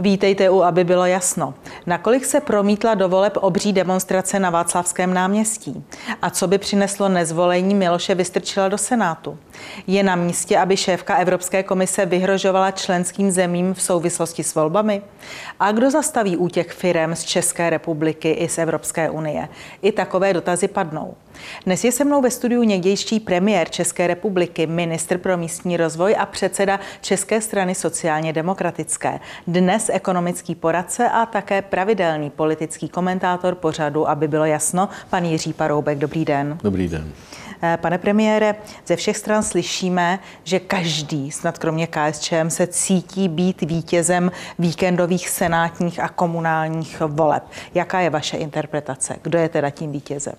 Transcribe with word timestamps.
Vítejte 0.00 0.50
u, 0.50 0.62
aby 0.62 0.84
bylo 0.84 1.06
jasno. 1.06 1.54
Nakolik 1.86 2.24
se 2.24 2.40
promítla 2.40 2.94
do 2.94 3.08
voleb 3.08 3.36
obří 3.36 3.72
demonstrace 3.72 4.38
na 4.38 4.50
Václavském 4.50 5.14
náměstí? 5.14 5.84
A 6.22 6.30
co 6.30 6.48
by 6.48 6.58
přineslo 6.58 7.08
nezvolení 7.08 7.74
Miloše 7.74 8.14
Vystrčila 8.14 8.68
do 8.68 8.78
Senátu? 8.78 9.38
Je 9.86 10.02
na 10.02 10.16
místě, 10.16 10.58
aby 10.58 10.76
šéfka 10.76 11.16
Evropské 11.16 11.62
komise 11.62 12.06
vyhrožovala 12.06 12.70
členským 12.70 13.30
zemím 13.30 13.74
v 13.74 13.82
souvislosti 13.82 14.44
s 14.44 14.54
volbami? 14.54 15.02
A 15.60 15.72
kdo 15.72 15.90
zastaví 15.90 16.36
útěk 16.36 16.74
firem 16.74 17.16
z 17.16 17.24
České 17.24 17.70
republiky 17.70 18.30
i 18.30 18.48
z 18.48 18.58
Evropské 18.58 19.10
unie? 19.10 19.48
I 19.82 19.92
takové 19.92 20.32
dotazy 20.32 20.68
padnou. 20.68 21.14
Dnes 21.66 21.84
je 21.84 21.92
se 21.92 22.04
mnou 22.04 22.22
ve 22.22 22.30
studiu 22.30 22.62
někdejší 22.62 23.20
premiér 23.20 23.68
České 23.70 24.06
republiky, 24.06 24.66
ministr 24.66 25.18
pro 25.18 25.36
místní 25.36 25.76
rozvoj 25.76 26.16
a 26.18 26.26
předseda 26.26 26.80
České 27.00 27.40
strany 27.40 27.74
sociálně 27.74 28.32
demokratické. 28.32 29.20
Dnes 29.46 29.90
ekonomický 29.92 30.54
poradce 30.54 31.08
a 31.08 31.26
také 31.26 31.62
pravidelný 31.62 32.30
politický 32.30 32.88
komentátor 32.88 33.54
pořadu, 33.54 34.08
aby 34.08 34.28
bylo 34.28 34.44
jasno, 34.44 34.88
pan 35.10 35.24
Jiří 35.24 35.52
Paroubek. 35.52 35.98
Dobrý 35.98 36.24
den. 36.24 36.58
Dobrý 36.62 36.88
den. 36.88 37.12
Eh, 37.62 37.78
pane 37.80 37.98
premiére, 37.98 38.54
ze 38.86 38.96
všech 38.96 39.16
stran 39.16 39.42
slyšíme, 39.42 40.18
že 40.44 40.60
každý, 40.60 41.30
snad 41.30 41.58
kromě 41.58 41.86
KSČM, 41.86 42.48
se 42.48 42.66
cítí 42.66 43.28
být 43.28 43.62
vítězem 43.62 44.30
víkendových 44.58 45.28
senátních 45.28 46.00
a 46.00 46.08
komunálních 46.08 47.00
voleb. 47.06 47.42
Jaká 47.74 48.00
je 48.00 48.10
vaše 48.10 48.36
interpretace? 48.36 49.16
Kdo 49.22 49.38
je 49.38 49.48
teda 49.48 49.70
tím 49.70 49.92
vítězem? 49.92 50.34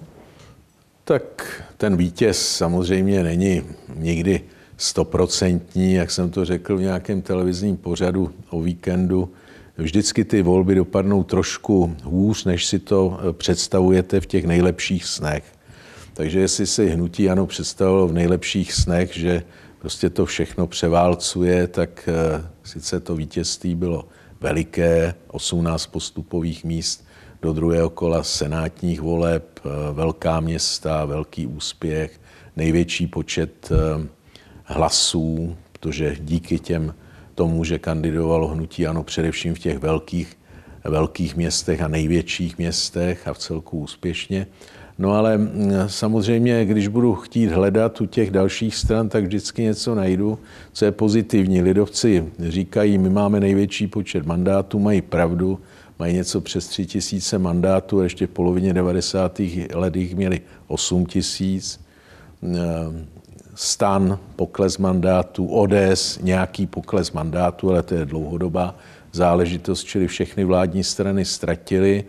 Tak 1.04 1.64
ten 1.78 1.98
vítěz 1.98 2.50
samozřejmě 2.50 3.24
není 3.24 3.62
nikdy 3.96 4.42
stoprocentní, 4.78 5.94
jak 5.94 6.12
jsem 6.12 6.30
to 6.30 6.46
řekl 6.46 6.78
v 6.78 6.82
nějakém 6.82 7.22
televizním 7.22 7.78
pořadu 7.78 8.32
o 8.50 8.62
víkendu. 8.62 9.34
Vždycky 9.78 10.26
ty 10.26 10.42
volby 10.42 10.76
dopadnou 10.76 11.24
trošku 11.24 11.96
hůř, 12.04 12.46
než 12.46 12.66
si 12.66 12.80
to 12.80 13.20
eh, 13.20 13.34
představujete 13.34 14.22
v 14.22 14.26
těch 14.26 14.46
nejlepších 14.46 15.06
snech. 15.06 15.44
Takže 16.14 16.40
jestli 16.40 16.68
si 16.68 16.90
hnutí 16.90 17.30
ano 17.30 17.48
představilo 17.48 18.08
v 18.08 18.14
nejlepších 18.14 18.74
snech, 18.74 19.18
že 19.18 19.44
prostě 19.80 20.10
to 20.10 20.26
všechno 20.26 20.68
převálcuje, 20.68 21.68
tak 21.68 22.10
eh, 22.10 22.46
sice 22.64 23.00
to 23.00 23.16
vítězství 23.16 23.76
bylo 23.76 24.06
veliké, 24.42 25.14
18 25.28 25.86
postupových 25.86 26.64
míst, 26.64 27.06
do 27.42 27.53
druhého 27.53 27.89
kola 27.89 28.23
senátních 28.23 29.02
voleb, 29.02 29.59
eh, 29.59 29.70
velká 29.94 30.39
města, 30.39 31.06
velký 31.06 31.48
úspěch, 31.48 32.20
největší 32.56 33.08
počet 33.08 33.70
eh, 33.72 34.08
hlasů, 34.64 35.56
protože 35.72 36.16
díky 36.20 36.59
těm 36.59 36.94
tomu, 37.36 37.64
že 37.64 37.80
kandidovalo 37.80 38.48
hnutí 38.48 38.88
ano 38.88 39.03
především 39.03 39.56
v 39.56 39.59
těch 39.59 39.78
velkých, 39.78 40.38
velkých 40.83 41.36
městech 41.36 41.81
a 41.81 41.88
největších 41.88 42.58
městech 42.58 43.28
a 43.28 43.33
v 43.33 43.38
celku 43.38 43.80
úspěšně. 43.80 44.48
No 44.98 45.14
ale 45.14 45.38
mm, 45.38 45.72
samozřejmě, 45.88 46.66
když 46.66 46.88
budu 46.88 47.16
chtít 47.16 47.52
hledat 47.52 48.02
u 48.02 48.05
těch 48.05 48.31
dalších 48.31 48.76
stran, 48.76 49.09
tak 49.09 49.23
vždycky 49.23 49.61
něco 49.61 49.95
najdu, 49.95 50.39
co 50.73 50.86
je 50.86 50.92
pozitivní. 50.92 51.61
Lidovci 51.61 52.26
říkají, 52.39 52.98
my 52.98 53.09
máme 53.09 53.39
největší 53.39 53.88
počet 53.88 54.26
mandátů, 54.26 54.80
mají 54.80 55.02
pravdu, 55.02 55.59
mají 56.02 56.14
něco 56.14 56.42
přes 56.42 56.68
3 56.68 56.86
tisíce 56.86 57.38
mandátů 57.38 58.00
a 58.00 58.04
ještě 58.04 58.28
v 58.28 58.30
polovině 58.30 58.74
90. 58.74 59.42
let 59.74 59.96
jich 59.96 60.16
měli 60.16 60.42
8 60.68 61.06
tisíc. 61.06 61.80
Stan, 63.56 64.20
pokles 64.36 64.78
mandátů, 64.78 65.48
ODS, 65.48 66.20
nějaký 66.22 66.67
pokles 66.67 67.11
mandátů, 67.11 67.70
ale 67.70 67.84
to 67.84 67.95
je 67.95 68.06
dlouhodobá 68.06 68.76
záležitost, 69.11 69.84
čili 69.84 70.08
všechny 70.08 70.44
vládní 70.44 70.84
strany 70.84 71.26
ztratily. 71.26 72.04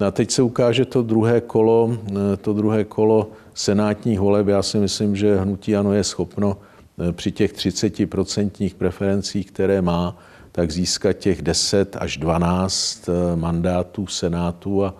No 0.00 0.06
a 0.06 0.10
teď 0.10 0.30
se 0.30 0.42
ukáže 0.42 0.84
to 0.84 1.02
druhé 1.02 1.40
kolo, 1.40 1.98
to 2.40 2.52
druhé 2.52 2.84
kolo 2.84 3.30
senátních 3.54 4.20
voleb. 4.20 4.46
Já 4.46 4.62
si 4.62 4.78
myslím, 4.78 5.16
že 5.16 5.40
hnutí 5.40 5.76
ANO 5.76 5.92
je 5.92 6.04
schopno 6.04 6.56
eh, 6.58 7.12
při 7.12 7.32
těch 7.32 7.52
30% 7.54 8.74
preferencích, 8.74 9.50
které 9.50 9.82
má, 9.82 10.16
tak 10.52 10.70
získat 10.70 11.12
těch 11.12 11.42
10 11.42 11.96
až 12.00 12.16
12 12.16 13.08
eh, 13.08 13.36
mandátů 13.36 14.06
Senátu 14.06 14.84
a, 14.84 14.94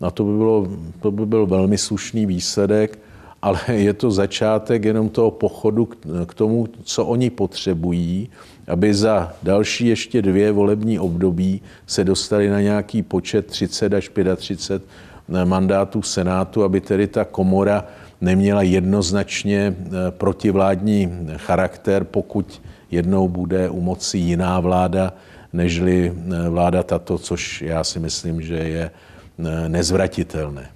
a 0.00 0.10
to, 0.10 0.24
by 0.24 0.36
bylo, 0.36 0.68
to 1.00 1.10
by 1.10 1.26
byl 1.26 1.46
velmi 1.46 1.78
slušný 1.78 2.26
výsledek, 2.26 2.98
ale 3.42 3.60
je 3.68 3.92
to 3.92 4.10
začátek 4.10 4.84
jenom 4.84 5.08
toho 5.08 5.30
pochodu 5.30 5.88
k, 6.26 6.34
tomu, 6.34 6.68
co 6.82 7.06
oni 7.06 7.30
potřebují, 7.30 8.30
aby 8.68 8.94
za 8.94 9.32
další 9.42 9.86
ještě 9.86 10.22
dvě 10.22 10.52
volební 10.52 10.98
období 10.98 11.60
se 11.86 12.04
dostali 12.04 12.48
na 12.48 12.60
nějaký 12.60 13.02
počet 13.02 13.46
30 13.46 13.94
až 13.94 14.10
35 14.36 14.88
eh, 15.34 15.44
mandátů 15.44 16.02
Senátu, 16.02 16.64
aby 16.64 16.80
tedy 16.80 17.06
ta 17.06 17.24
komora 17.24 17.84
neměla 18.20 18.62
jednoznačně 18.62 19.76
eh, 19.76 19.90
protivládní 20.10 21.28
charakter, 21.36 22.04
pokud 22.04 22.60
jednou 22.90 23.28
bude 23.28 23.68
u 23.68 23.80
moci 23.80 24.18
jiná 24.18 24.60
vláda, 24.60 25.12
nežli 25.52 26.12
eh, 26.12 26.48
vláda 26.48 26.82
tato, 26.82 27.18
což 27.18 27.62
já 27.62 27.84
si 27.84 28.00
myslím, 28.00 28.42
že 28.42 28.56
je 28.56 28.90
eh, 28.90 29.68
nezvratitelné. 29.68 30.68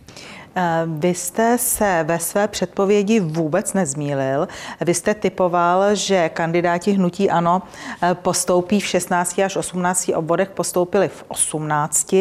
Eh, 0.57 0.83
vy 0.87 1.09
jste 1.09 1.59
se 1.59 2.05
ve 2.09 2.19
své 2.19 2.49
předpovědi 2.49 3.21
vůbec 3.21 3.73
nezmílil. 3.73 4.49
Vy 4.81 4.95
jste 4.95 5.15
typoval, 5.15 5.95
že 5.95 6.29
kandidáti 6.29 6.93
hnutí 6.93 7.31
ANO 7.31 7.63
eh, 8.03 8.15
postoupí 8.15 8.81
v 8.81 8.87
16 8.87 9.39
až 9.39 9.57
18 9.57 10.11
obvodech, 10.15 10.51
postoupili 10.51 11.09
v 11.09 11.25
18. 11.29 12.15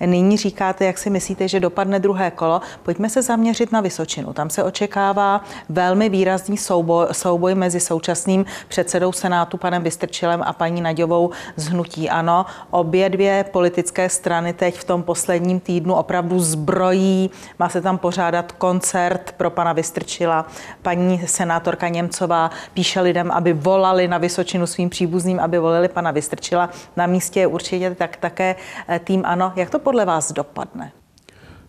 Nyní 0.00 0.36
říkáte, 0.36 0.84
jak 0.84 0.98
si 0.98 1.10
myslíte, 1.10 1.48
že 1.48 1.60
dopadne 1.60 2.00
druhé 2.00 2.30
kolo. 2.30 2.60
Pojďme 2.82 3.10
se 3.10 3.22
zaměřit 3.22 3.72
na 3.72 3.80
Vysočinu. 3.80 4.32
Tam 4.32 4.50
se 4.50 4.64
očekává 4.64 5.44
velmi 5.68 6.08
výrazný 6.08 6.56
souboj, 6.56 7.06
souboj 7.12 7.54
mezi 7.54 7.80
současným 7.80 8.44
předsedou 8.68 9.12
Senátu 9.12 9.56
panem 9.56 9.82
Vystrčilem 9.82 10.42
a 10.42 10.52
paní 10.52 10.80
Naďovou 10.80 11.30
z 11.56 11.68
hnutí 11.68 12.10
ANO. 12.10 12.46
Obě 12.70 13.08
dvě 13.08 13.44
politické 13.52 14.08
strany 14.08 14.52
teď 14.52 14.78
v 14.78 14.84
tom 14.84 15.02
posledním 15.02 15.60
týdnu 15.60 15.94
opravdu 15.94 16.40
zbrojí, 16.40 17.30
se 17.74 17.80
tam 17.80 17.98
pořádat 17.98 18.52
koncert 18.52 19.34
pro 19.36 19.50
pana 19.50 19.72
Vystrčila. 19.72 20.46
Paní 20.82 21.26
senátorka 21.26 21.88
Němcová 21.88 22.50
píše 22.74 23.00
lidem, 23.00 23.30
aby 23.30 23.52
volali 23.52 24.08
na 24.08 24.18
Vysočinu 24.18 24.66
svým 24.66 24.90
příbuzným, 24.90 25.40
aby 25.40 25.58
volili 25.58 25.88
pana 25.88 26.10
Vystrčila. 26.10 26.70
Na 26.96 27.06
místě 27.06 27.40
je 27.40 27.46
určitě 27.46 27.94
tak 27.94 28.16
také 28.16 28.56
eh, 28.88 28.98
tým 28.98 29.22
ANO. 29.24 29.52
Jak 29.56 29.70
to 29.70 29.78
podle 29.78 30.04
vás 30.04 30.32
dopadne? 30.32 30.92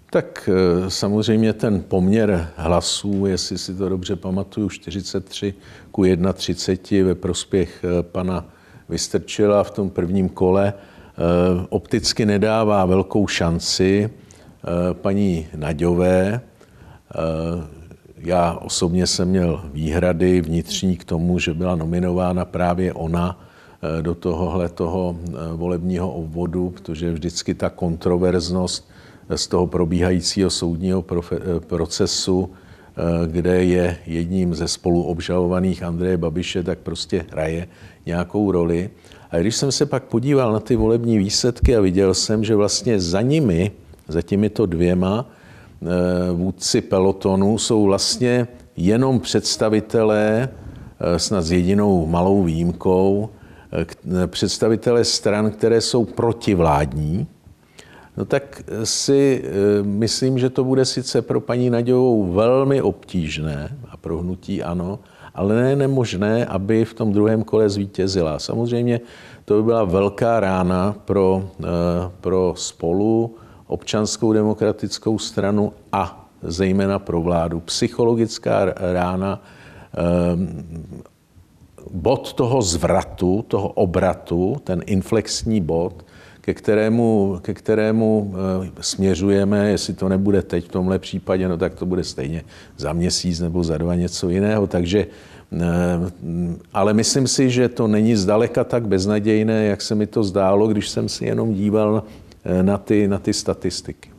Tak 0.10 0.50
eh, 0.50 0.90
samozřejmě 0.90 1.54
ten 1.54 1.82
poměr 1.82 2.50
hlasů, 2.56 3.26
jestli 3.26 3.58
si 3.58 3.76
to 3.76 3.90
dobře 3.90 4.16
pamatuju, 4.16 4.70
43 4.70 5.54
ku 5.92 6.04
31 6.34 7.08
ve 7.08 7.16
prospěch 7.16 7.84
eh, 7.84 8.04
pana 8.04 8.46
Vystrčila 8.90 9.64
v 9.64 9.72
tom 9.72 9.90
prvním 9.90 10.30
kole, 10.30 10.74
opticky 11.70 12.26
nedává 12.26 12.86
velkou 12.86 13.28
šanci. 13.28 14.10
Eh, 14.66 14.94
paní 14.94 15.48
Naďové. 15.56 16.42
Eh, 16.42 17.68
já 18.18 18.54
osobně 18.54 19.08
jsem 19.08 19.28
měl 19.28 19.62
výhrady 19.74 20.42
vnitřní 20.42 20.98
k 20.98 21.04
tomu, 21.04 21.40
že 21.40 21.54
byla 21.54 21.76
nominována 21.76 22.46
právě 22.46 22.94
ona 22.94 23.40
eh, 23.40 24.02
do 24.02 24.16
tohohle 24.16 24.70
toho 24.70 25.18
volebního 25.56 26.12
obvodu, 26.12 26.70
protože 26.70 27.12
vždycky 27.12 27.54
ta 27.54 27.70
kontroverznost 27.70 28.90
z 29.36 29.48
toho 29.48 29.68
probíhajícího 29.68 30.50
soudního 30.50 31.06
procesu, 31.68 32.50
kde 33.26 33.64
je 33.64 33.98
jedním 34.06 34.56
ze 34.56 34.68
spoluobžalovaných 34.68 35.84
Andreje 35.84 36.18
Babiše, 36.18 36.64
tak 36.64 36.80
prostě 36.80 37.26
hraje 37.32 37.68
nějakou 38.06 38.52
roli. 38.52 38.90
A 39.32 39.38
když 39.38 39.56
jsem 39.56 39.72
se 39.72 39.86
pak 39.86 40.04
podíval 40.04 40.54
na 40.54 40.60
ty 40.60 40.76
volební 40.76 41.18
výsledky 41.18 41.76
a 41.76 41.82
viděl 41.82 42.14
jsem, 42.14 42.44
že 42.44 42.56
vlastně 42.56 43.00
za 43.00 43.22
nimi 43.22 43.72
za 44.08 44.22
těmito 44.22 44.66
dvěma 44.66 45.26
eh, 45.82 46.32
vůdci 46.32 46.82
pelotonu 46.82 47.58
jsou 47.58 47.84
vlastně 47.84 48.48
jenom 48.78 49.20
představitelé, 49.20 50.50
eh, 51.00 51.20
snad 51.20 51.42
s 51.42 51.52
jedinou 51.52 52.06
malou 52.06 52.44
výjimkou, 52.44 53.30
eh, 53.74 54.28
představitelé 54.28 55.04
stran, 55.04 55.52
které 55.52 55.82
jsou 55.82 56.06
protivládní, 56.06 57.28
no 58.18 58.26
tak 58.26 58.64
si 58.84 59.44
myslím, 59.82 60.40
že 60.40 60.50
to 60.50 60.64
bude 60.64 60.86
sice 60.86 61.22
pro 61.22 61.42
paní 61.42 61.70
Naďovou 61.70 62.34
velmi 62.34 62.82
obtížné 62.82 63.78
a 63.90 63.98
pro 63.98 64.18
hnutí 64.18 64.64
ano, 64.64 65.00
ale 65.34 65.56
ne 65.56 65.76
nemožné, 65.76 66.46
aby 66.46 66.86
v 66.86 66.94
tom 66.94 67.12
druhém 67.12 67.44
kole 67.44 67.70
zvítězila. 67.70 68.40
Samozřejmě 68.40 69.02
to 69.46 69.58
by 69.58 69.64
byla 69.64 69.84
velká 69.84 70.40
rána 70.40 70.96
pro, 71.06 71.50
pro 72.22 72.54
spolu, 72.58 73.36
občanskou 73.68 74.34
demokratickou 74.34 75.20
stranu 75.20 75.74
a 75.92 76.30
zejména 76.42 77.00
pro 77.00 77.22
vládu. 77.22 77.60
Psychologická 77.60 78.66
rána, 78.94 79.42
ehm, 79.94 80.64
bod 81.92 82.34
toho 82.34 82.62
zvratu, 82.62 83.46
toho 83.48 83.70
obratu, 83.70 84.58
ten 84.64 84.82
inflexní 84.86 85.62
bod, 85.62 86.06
ke 86.42 86.54
kterému, 86.54 87.40
ke 87.42 87.54
kterému 87.54 88.34
směřujeme, 88.82 89.70
jestli 89.70 89.94
to 89.94 90.10
nebude 90.10 90.42
teď 90.42 90.66
v 90.66 90.72
tomhle 90.72 91.00
případě, 91.00 91.48
no 91.48 91.58
tak 91.58 91.74
to 91.76 91.86
bude 91.86 92.04
stejně 92.04 92.44
za 92.78 92.94
měsíc 92.94 93.40
nebo 93.40 93.64
za 93.64 93.78
dva 93.78 93.96
něco 93.96 94.30
jiného. 94.30 94.68
Takže 94.68 95.08
ale 96.74 96.94
myslím 96.94 97.28
si, 97.28 97.50
že 97.50 97.70
to 97.70 97.88
není 97.88 98.16
zdaleka 98.16 98.64
tak 98.64 98.88
beznadějné, 98.88 99.66
jak 99.66 99.82
se 99.82 99.96
mi 99.96 100.08
to 100.08 100.24
zdálo, 100.24 100.68
když 100.68 100.90
jsem 100.90 101.10
si 101.10 101.26
jenom 101.26 101.54
díval 101.54 102.04
na 102.62 102.78
ty, 102.78 103.08
na 103.08 103.20
ty 103.20 103.34
statistiky. 103.34 104.16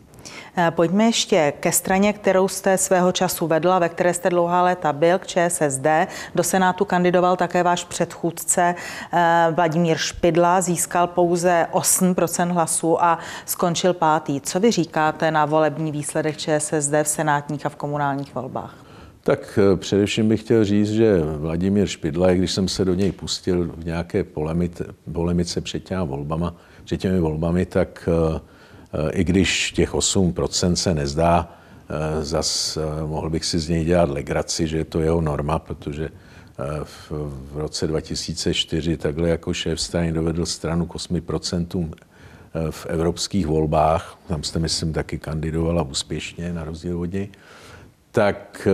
Eh, 0.59 0.71
pojďme 0.71 1.05
ještě 1.05 1.53
ke 1.61 1.73
straně, 1.73 2.13
kterou 2.13 2.49
jste 2.49 2.79
svého 2.79 3.13
času 3.13 3.47
vedla, 3.47 3.79
ve 3.79 3.89
které 3.89 4.15
jste 4.15 4.31
dlouhá 4.31 4.63
léta 4.63 4.93
byl, 4.93 5.19
k 5.19 5.27
ČSSD. 5.27 5.87
Do 6.35 6.43
Senátu 6.43 6.85
kandidoval 6.85 7.37
také 7.37 7.63
váš 7.63 7.85
předchůdce 7.85 8.75
eh, 9.13 9.47
Vladimír 9.55 9.97
Špidla, 9.97 10.61
získal 10.61 11.07
pouze 11.07 11.67
8% 11.73 12.53
hlasů 12.53 13.03
a 13.05 13.19
skončil 13.47 13.95
pátý. 13.95 14.41
Co 14.41 14.61
vy 14.61 14.71
říkáte 14.71 15.31
na 15.31 15.45
volební 15.45 15.93
výsledek 15.93 16.37
ČSSD 16.37 16.93
v 17.03 17.09
senátních 17.09 17.67
a 17.67 17.69
v 17.69 17.77
komunálních 17.77 18.35
volbách? 18.35 18.75
Tak 19.23 19.59
eh, 19.59 19.77
především 19.77 20.29
bych 20.29 20.41
chtěl 20.41 20.65
říct, 20.65 20.91
že 20.91 21.21
Vladimír 21.37 21.87
Špidla, 21.87 22.33
když 22.33 22.53
jsem 22.53 22.69
se 22.69 22.85
do 22.85 22.95
něj 22.95 23.13
pustil 23.13 23.73
v 23.77 23.85
nějaké 23.85 24.25
polemice, 24.25 24.85
polemice 25.13 25.61
před 25.61 25.81
těmi 25.81 26.07
volbama, 26.07 26.55
před 26.87 26.97
těmi 26.97 27.21
volbami, 27.21 27.67
tak 27.67 28.09
i 29.11 29.25
když 29.25 29.73
těch 29.73 29.95
8% 29.95 30.73
se 30.73 30.95
nezdá, 30.95 31.53
eh, 31.89 32.25
zas 32.25 32.77
eh, 32.77 33.07
mohl 33.07 33.31
bych 33.31 33.45
si 33.45 33.59
z 33.59 33.69
něj 33.69 33.85
dělat 33.85 34.11
legraci, 34.11 34.67
že 34.67 34.79
je 34.79 34.85
to 34.85 35.01
jeho 35.01 35.21
norma, 35.21 35.59
protože 35.59 36.05
eh, 36.05 36.65
v, 36.85 37.13
v 37.53 37.59
roce 37.59 37.87
2004 37.87 38.97
takhle 38.97 39.29
jako 39.29 39.55
šéf 39.55 39.81
strany 39.81 40.13
dovedl 40.13 40.47
stranu 40.47 40.87
k 40.87 40.95
8% 40.95 41.91
v 42.71 42.87
evropských 42.87 43.47
volbách, 43.47 44.19
tam 44.29 44.43
jste, 44.43 44.59
myslím, 44.59 44.93
taky 44.93 45.19
kandidovala 45.19 45.83
úspěšně, 45.83 46.53
na 46.53 46.65
rozdíl 46.65 47.01
od 47.01 47.13
něj, 47.13 47.29
tak, 48.11 48.69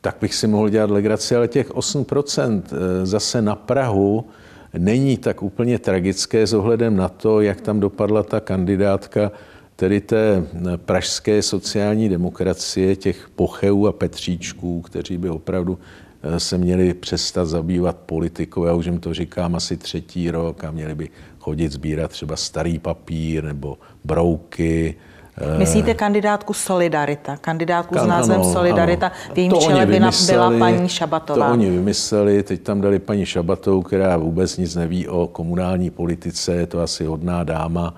tak 0.00 0.16
bych 0.20 0.34
si 0.34 0.46
mohl 0.46 0.68
dělat 0.68 0.90
legraci, 0.90 1.36
ale 1.36 1.48
těch 1.48 1.70
8% 1.70 2.62
zase 3.02 3.42
na 3.42 3.54
Prahu 3.56 4.28
není 4.78 5.16
tak 5.16 5.42
úplně 5.42 5.78
tragické 5.78 6.46
s 6.46 6.52
ohledem 6.52 6.96
na 6.96 7.08
to, 7.08 7.40
jak 7.40 7.60
tam 7.60 7.80
dopadla 7.80 8.22
ta 8.22 8.40
kandidátka, 8.40 9.32
tedy 9.76 10.00
té 10.00 10.44
pražské 10.76 11.42
sociální 11.42 12.08
demokracie, 12.08 12.96
těch 12.96 13.28
pocheů 13.36 13.86
a 13.86 13.92
petříčků, 13.92 14.80
kteří 14.80 15.18
by 15.18 15.30
opravdu 15.30 15.78
eh, 16.22 16.40
se 16.40 16.58
měli 16.58 16.94
přestat 16.94 17.44
zabývat 17.44 17.96
politikou. 17.96 18.64
Já 18.64 18.72
už 18.72 18.86
jim 18.86 19.00
to 19.00 19.14
říkám 19.14 19.54
asi 19.54 19.76
třetí 19.76 20.30
rok 20.30 20.64
a 20.64 20.70
měli 20.70 20.94
by 20.94 21.08
chodit 21.38 21.72
sbírat 21.72 22.10
třeba 22.10 22.36
starý 22.36 22.78
papír 22.78 23.44
nebo 23.44 23.78
brouky, 24.04 24.94
Eh, 24.94 25.09
Myslíte 25.58 25.94
kandidátku 25.94 26.52
Solidarita? 26.52 27.36
Kandidátku 27.36 27.98
s 27.98 28.06
názvem 28.06 28.40
ano, 28.40 28.52
Solidarita. 28.52 29.06
Ano. 29.06 29.34
V 29.34 29.38
jejím 29.38 29.52
čele 29.52 29.86
by 29.86 30.00
byla 30.26 30.52
paní 30.58 30.88
Šabatová. 30.88 31.46
To 31.46 31.52
oni 31.52 31.70
vymysleli, 31.70 32.42
teď 32.42 32.60
tam 32.60 32.80
dali 32.80 32.98
paní 32.98 33.26
Šabatovou, 33.26 33.82
která 33.82 34.16
vůbec 34.16 34.56
nic 34.56 34.74
neví 34.74 35.08
o 35.08 35.26
komunální 35.26 35.90
politice, 35.90 36.54
je 36.54 36.66
to 36.66 36.80
asi 36.80 37.04
hodná 37.04 37.44
dáma, 37.44 37.94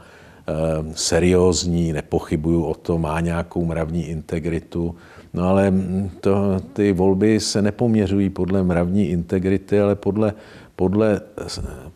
eh, 0.48 0.52
seriózní, 0.94 1.92
nepochybuju 1.92 2.64
o 2.64 2.74
tom, 2.74 3.02
má 3.02 3.20
nějakou 3.20 3.64
mravní 3.64 4.08
integritu. 4.08 4.94
No 5.34 5.48
ale 5.48 5.72
to, 6.20 6.60
ty 6.72 6.92
volby 6.92 7.40
se 7.40 7.62
nepoměřují 7.62 8.30
podle 8.30 8.62
mravní 8.62 9.08
integrity, 9.08 9.80
ale 9.80 9.94
podle, 9.94 10.34
podle, 10.82 11.20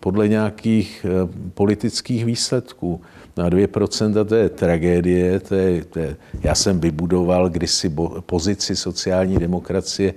podle 0.00 0.29
nějakých 0.29 1.06
eh, 1.09 1.29
politických 1.55 2.25
výsledků 2.25 3.00
na 3.37 3.50
2% 3.50 4.25
to 4.25 4.35
je 4.35 4.49
tragédie. 4.49 5.41
To 5.41 5.55
je, 5.55 5.85
to 5.85 5.99
je, 5.99 6.17
já 6.41 6.55
jsem 6.55 6.81
vybudoval 6.81 7.49
kdysi 7.49 7.88
bo, 7.88 8.23
pozici 8.23 8.77
sociální 8.77 9.38
demokracie 9.38 10.15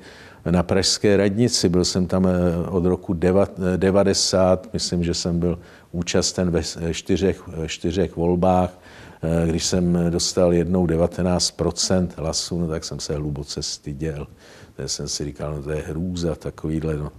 na 0.51 0.63
Pražské 0.63 1.18
radnici. 1.18 1.69
Byl 1.69 1.86
jsem 1.86 2.07
tam 2.07 2.27
eh, 2.27 2.69
od 2.69 2.86
roku 2.86 3.13
90, 3.13 4.74
myslím, 4.74 5.04
že 5.04 5.13
jsem 5.13 5.39
byl 5.39 5.60
účasten 5.92 6.51
ve 6.51 6.94
čtyřech, 6.94 7.42
čtyřech 7.65 8.15
volbách. 8.15 8.77
Eh, 9.24 9.50
když 9.50 9.65
jsem 9.65 9.98
dostal 10.10 10.54
jednou 10.54 10.86
19% 10.86 12.07
hlasů, 12.18 12.60
no, 12.60 12.68
tak 12.68 12.86
jsem 12.86 13.00
se 13.00 13.15
hluboce 13.15 13.63
styděl. 13.63 14.27
Tak 14.75 14.89
jsem 14.89 15.07
si 15.07 15.25
říkal, 15.25 15.56
no 15.56 15.63
to 15.63 15.72
je 15.72 15.81
hrůza 15.81 16.36
takovýhle. 16.36 16.98
No. 16.98 17.12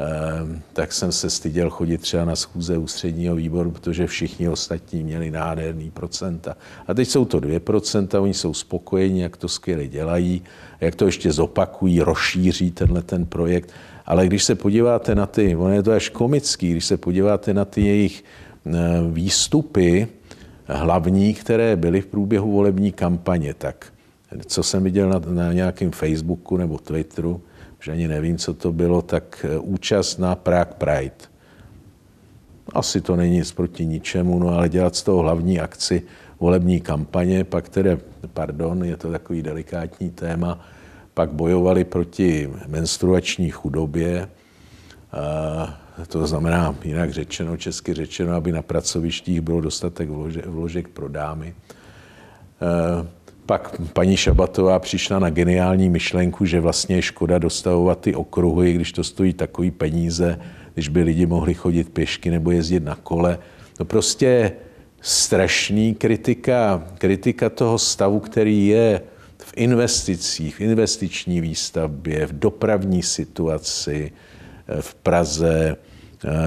Ehm, 0.00 0.62
tak 0.72 0.92
jsem 0.92 1.12
se 1.12 1.30
styděl 1.30 1.70
chodit 1.70 1.98
třeba 1.98 2.24
na 2.24 2.36
schůze 2.36 2.78
ústředního 2.78 3.36
výboru, 3.36 3.70
protože 3.70 4.06
všichni 4.06 4.48
ostatní 4.48 5.02
měli 5.02 5.30
nádherný 5.30 5.90
procenta. 5.90 6.56
A 6.86 6.94
teď 6.94 7.08
jsou 7.08 7.24
to 7.24 7.40
2%, 7.40 8.22
oni 8.22 8.34
jsou 8.34 8.54
spokojení, 8.54 9.20
jak 9.20 9.36
to 9.36 9.48
skvěle 9.48 9.86
dělají, 9.86 10.42
jak 10.80 10.94
to 10.94 11.06
ještě 11.06 11.32
zopakují, 11.32 12.00
rozšíří 12.00 12.70
tenhle 12.70 13.02
ten 13.02 13.26
projekt. 13.26 13.70
Ale 14.06 14.26
když 14.26 14.44
se 14.44 14.54
podíváte 14.54 15.14
na 15.14 15.26
ty, 15.26 15.56
ono 15.56 15.74
je 15.74 15.82
to 15.82 15.92
až 15.92 16.08
komický, 16.08 16.70
když 16.70 16.84
se 16.84 16.96
podíváte 16.96 17.54
na 17.54 17.64
ty 17.64 17.80
jejich 17.80 18.24
eh, 18.66 18.70
výstupy 19.12 20.08
hlavní, 20.66 21.34
které 21.34 21.76
byly 21.76 22.00
v 22.00 22.06
průběhu 22.06 22.52
volební 22.52 22.92
kampaně, 22.92 23.54
tak 23.54 23.92
co 24.46 24.62
jsem 24.62 24.84
viděl 24.84 25.08
na, 25.08 25.20
na 25.28 25.52
nějakém 25.52 25.90
Facebooku 25.90 26.56
nebo 26.56 26.78
Twitteru, 26.78 27.40
že 27.80 27.92
ani 27.92 28.08
nevím, 28.08 28.38
co 28.38 28.54
to 28.54 28.72
bylo, 28.72 29.02
tak 29.02 29.46
eh, 29.48 29.58
účast 29.58 30.18
na 30.18 30.34
Prague 30.34 30.74
Pride. 30.78 31.30
Asi 32.74 33.00
to 33.00 33.16
není 33.16 33.36
nic 33.36 33.52
proti 33.52 33.86
ničemu, 33.86 34.38
no 34.38 34.48
ale 34.48 34.68
dělat 34.68 34.96
z 34.96 35.02
toho 35.02 35.18
hlavní 35.18 35.60
akci 35.60 36.02
volební 36.40 36.80
kampaně, 36.80 37.44
pak 37.44 37.68
tedy, 37.68 37.98
pardon, 38.32 38.84
je 38.84 38.96
to 38.96 39.10
takový 39.10 39.42
delikátní 39.42 40.10
téma, 40.10 40.60
pak 41.14 41.32
bojovali 41.32 41.84
proti 41.84 42.50
menstruační 42.66 43.50
chudobě, 43.50 44.28
to 46.08 46.26
znamená, 46.26 46.76
jinak 46.84 47.10
řečeno, 47.10 47.56
česky 47.56 47.94
řečeno, 47.94 48.34
aby 48.34 48.52
na 48.52 48.62
pracovištích 48.62 49.40
bylo 49.40 49.60
dostatek 49.60 50.08
vložek 50.46 50.88
pro 50.88 51.08
dámy. 51.08 51.54
Pak 53.50 53.80
paní 53.92 54.16
Šabatová 54.16 54.78
přišla 54.78 55.18
na 55.18 55.30
geniální 55.30 55.88
myšlenku, 55.88 56.44
že 56.44 56.60
vlastně 56.60 56.96
je 56.96 57.02
škoda 57.02 57.38
dostavovat 57.38 58.00
ty 58.00 58.14
okruhy, 58.14 58.72
když 58.72 58.92
to 58.92 59.04
stojí 59.04 59.32
takový 59.32 59.70
peníze, 59.70 60.40
když 60.74 60.88
by 60.88 61.02
lidi 61.02 61.26
mohli 61.26 61.54
chodit 61.54 61.90
pěšky 61.90 62.30
nebo 62.30 62.50
jezdit 62.50 62.84
na 62.84 62.94
kole. 62.94 63.38
To 63.76 63.84
prostě 63.84 64.52
strašný 65.00 65.94
kritika, 65.94 66.84
kritika 66.98 67.50
toho 67.50 67.78
stavu, 67.78 68.20
který 68.20 68.66
je 68.66 69.00
v 69.38 69.52
investicích, 69.56 70.56
v 70.56 70.60
investiční 70.60 71.40
výstavbě, 71.40 72.26
v 72.26 72.32
dopravní 72.32 73.02
situaci, 73.02 74.12
v 74.80 74.94
Praze, 74.94 75.76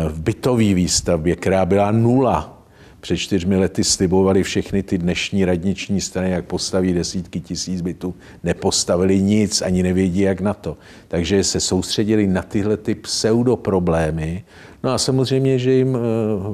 v 0.08 0.20
bytové 0.20 0.74
výstavbě, 0.74 1.36
která 1.36 1.66
byla 1.66 1.92
nula 1.92 2.63
před 3.04 3.18
čtyřmi 3.18 3.58
lety 3.58 3.84
slibovali 3.84 4.44
všechny 4.44 4.84
ty 4.84 4.98
dnešní 4.98 5.46
radniční 5.46 6.02
strany, 6.02 6.32
jak 6.32 6.46
postaví 6.46 6.94
desítky 6.94 7.40
tisíc 7.40 7.82
bytů. 7.82 8.16
Nepostavili 8.44 9.22
nic, 9.22 9.62
ani 9.62 9.84
nevědí, 9.84 10.20
jak 10.20 10.42
na 10.42 10.54
to. 10.54 10.78
Takže 11.08 11.44
se 11.44 11.60
soustředili 11.60 12.28
na 12.28 12.42
tyhle 12.42 12.78
ty 12.78 12.96
pseudoproblémy, 12.96 14.44
No 14.86 14.92
a 14.92 14.98
samozřejmě, 14.98 15.60
že 15.60 15.72
jim 15.72 15.96
eh, 15.96 16.00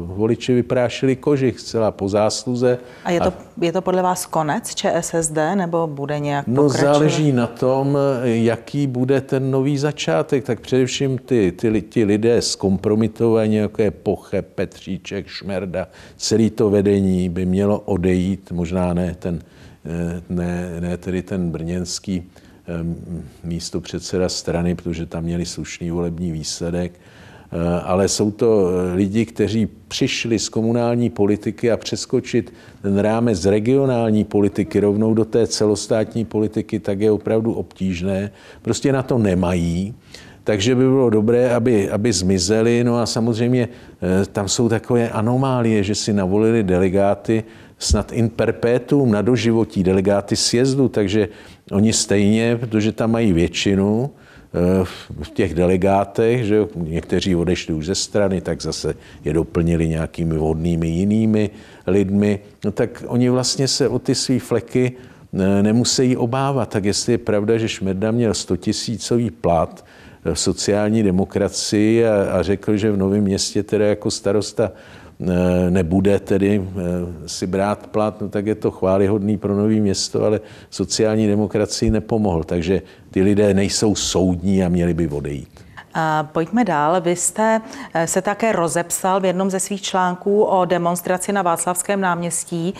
voliči 0.06 0.54
vyprášili 0.54 1.16
kožich 1.16 1.60
zcela 1.60 1.92
po 1.92 2.10
zásluze. 2.10 2.78
A 3.04 3.12
je 3.12 3.20
to, 3.20 3.28
a... 3.28 3.34
je 3.62 3.72
to 3.72 3.82
podle 3.82 4.02
vás 4.02 4.26
konec 4.26 4.76
ČSSD 4.76 5.38
nebo 5.56 5.88
bude 5.88 6.20
nějak 6.20 6.48
No 6.48 6.64
pokračovat? 6.64 6.94
záleží 6.94 7.32
na 7.32 7.48
tom, 7.48 7.98
jaký 8.24 8.88
bude 8.88 9.22
ten 9.22 9.52
nový 9.52 9.78
začátek. 9.78 10.44
Tak 10.44 10.60
především 10.60 11.18
ty, 11.18 11.52
ty, 11.52 11.82
ty 11.82 12.04
lidé 12.04 12.42
zkompromitovaní, 12.42 13.56
jako 13.56 13.82
je 13.82 13.92
Poche, 13.92 14.42
Petříček, 14.42 15.28
Šmerda, 15.28 15.88
celý 16.18 16.50
to 16.50 16.70
vedení 16.70 17.30
by 17.30 17.46
mělo 17.46 17.80
odejít, 17.80 18.52
možná 18.52 18.94
ne 18.94 19.16
ten, 19.20 19.42
eh, 19.86 20.22
ne, 20.30 20.70
ne 20.80 20.98
tedy 20.98 21.22
ten 21.22 21.52
brněnský 21.52 22.24
eh, 22.24 22.72
místo 23.44 23.82
předseda 23.82 24.30
strany, 24.30 24.76
protože 24.76 25.06
tam 25.06 25.24
měli 25.24 25.46
slušný 25.46 25.92
volební 25.92 26.32
výsledek, 26.32 26.92
Eh, 26.94 27.19
ale 27.84 28.08
jsou 28.08 28.32
to 28.32 28.70
eh, 28.70 28.96
lidi, 28.96 29.26
kteří 29.26 29.68
přišli 29.88 30.40
z 30.40 30.50
komunální 30.50 31.10
politiky 31.10 31.72
a 31.72 31.78
přeskočit 31.78 32.54
ten 32.82 32.98
rámec 32.98 33.38
z 33.42 33.46
regionální 33.46 34.24
politiky 34.24 34.80
rovnou 34.80 35.14
do 35.14 35.26
té 35.26 35.48
celostátní 35.48 36.26
politiky, 36.26 36.80
tak 36.80 37.00
je 37.00 37.12
opravdu 37.12 37.54
obtížné. 37.54 38.32
Prostě 38.62 38.94
na 38.94 39.04
to 39.04 39.18
nemají. 39.18 39.94
Takže 40.44 40.76
by 40.76 40.82
bylo 40.82 41.10
dobré, 41.10 41.54
aby, 41.54 41.90
aby 41.90 42.14
zmizeli. 42.14 42.84
No 42.84 42.98
a 42.98 43.06
samozřejmě 43.06 43.70
eh, 44.02 44.26
tam 44.26 44.48
jsou 44.48 44.70
takové 44.70 45.10
anomálie, 45.10 45.84
že 45.84 45.96
si 45.96 46.14
navolili 46.14 46.64
delegáty 46.64 47.44
snad 47.80 48.12
in 48.12 48.30
perpetuum 48.30 49.12
na 49.12 49.22
doživotí, 49.22 49.84
delegáty 49.84 50.36
sjezdu, 50.36 50.90
takže 50.90 51.30
oni 51.72 51.94
stejně, 51.94 52.58
protože 52.58 52.92
tam 52.92 53.12
mají 53.12 53.34
většinu, 53.34 54.10
v 55.22 55.30
těch 55.34 55.54
delegátech, 55.54 56.46
že 56.46 56.68
někteří 56.76 57.36
odešli 57.36 57.74
už 57.74 57.86
ze 57.86 57.96
strany, 57.96 58.42
tak 58.42 58.62
zase 58.62 58.96
je 59.26 59.34
doplnili 59.34 59.88
nějakými 59.88 60.36
vhodnými 60.36 60.88
jinými 60.88 61.50
lidmi, 61.88 62.40
no 62.66 62.72
tak 62.72 63.04
oni 63.08 63.30
vlastně 63.30 63.68
se 63.68 63.88
o 63.88 64.00
ty 64.00 64.16
své 64.16 64.40
fleky 64.40 64.92
nemusí 65.62 66.18
obávat. 66.18 66.70
Tak 66.70 66.86
jestli 66.86 67.14
je 67.14 67.18
pravda, 67.18 67.58
že 67.58 67.70
Šmerda 67.70 68.12
měl 68.12 68.34
100 68.34 68.58
tisícový 68.58 69.32
plat 69.32 69.86
v 70.34 70.40
sociální 70.40 71.04
demokracii 71.04 72.06
a, 72.06 72.32
a 72.32 72.44
řekl, 72.44 72.78
že 72.78 72.92
v 72.92 72.98
Novém 72.98 73.24
městě 73.24 73.64
teda 73.64 73.86
jako 73.86 74.12
starosta 74.12 74.72
nebude 75.70 76.20
tedy 76.20 76.68
si 77.26 77.48
brát 77.48 77.88
plat, 77.88 78.22
no 78.22 78.30
tak 78.30 78.46
je 78.46 78.56
to 78.56 78.72
chválihodný 78.72 79.38
pro 79.38 79.56
nový 79.56 79.82
město, 79.82 80.26
ale 80.26 80.40
sociální 80.70 81.28
demokracii 81.28 81.92
nepomohl. 81.92 82.44
Takže 82.44 82.82
ty 83.12 83.22
lidé 83.22 83.54
nejsou 83.54 83.96
soudní 83.96 84.64
a 84.64 84.70
měli 84.70 84.94
by 84.94 85.08
odejít. 85.08 85.70
Pojďme 86.24 86.66
dál. 86.66 87.02
Vy 87.02 87.16
jste 87.16 87.62
eh, 87.94 88.08
se 88.08 88.22
také 88.22 88.52
rozepsal 88.52 89.20
v 89.20 89.26
jednom 89.26 89.50
ze 89.50 89.60
svých 89.60 89.82
článků 89.82 90.44
o 90.44 90.66
demonstraci 90.66 91.34
na 91.34 91.42
Václavském 91.42 92.02
náměstí 92.02 92.74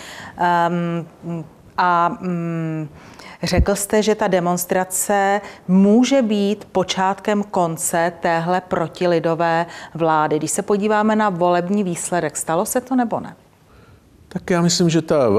um, 1.24 1.46
a 1.78 2.18
um, 2.22 2.90
Řekl 3.44 3.76
jste, 3.76 4.04
že 4.04 4.16
ta 4.16 4.28
demonstrace 4.28 5.42
může 5.68 6.22
být 6.22 6.66
počátkem 6.72 7.44
konce 7.44 8.14
téhle 8.22 8.62
protilidové 8.62 9.66
vlády. 9.96 10.38
Když 10.38 10.52
se 10.52 10.62
podíváme 10.62 11.16
na 11.16 11.30
volební 11.30 11.84
výsledek, 11.84 12.38
stalo 12.38 12.66
se 12.66 12.82
to 12.82 12.96
nebo 12.96 13.20
ne? 13.20 13.36
Tak 14.28 14.50
já 14.50 14.62
myslím, 14.62 14.90
že 14.90 15.02
ta 15.02 15.30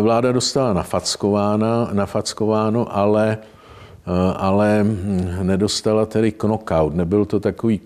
vláda 0.00 0.32
dostala 0.32 0.72
nafackováno, 0.72 1.88
nafackováno 1.92 2.96
ale, 2.96 3.38
eh, 3.40 4.34
ale 4.36 4.82
hm, 4.82 5.38
nedostala 5.42 6.06
tedy 6.06 6.32
knockout. 6.32 6.94
Nebyl 6.94 7.24
to 7.24 7.40
takový 7.40 7.80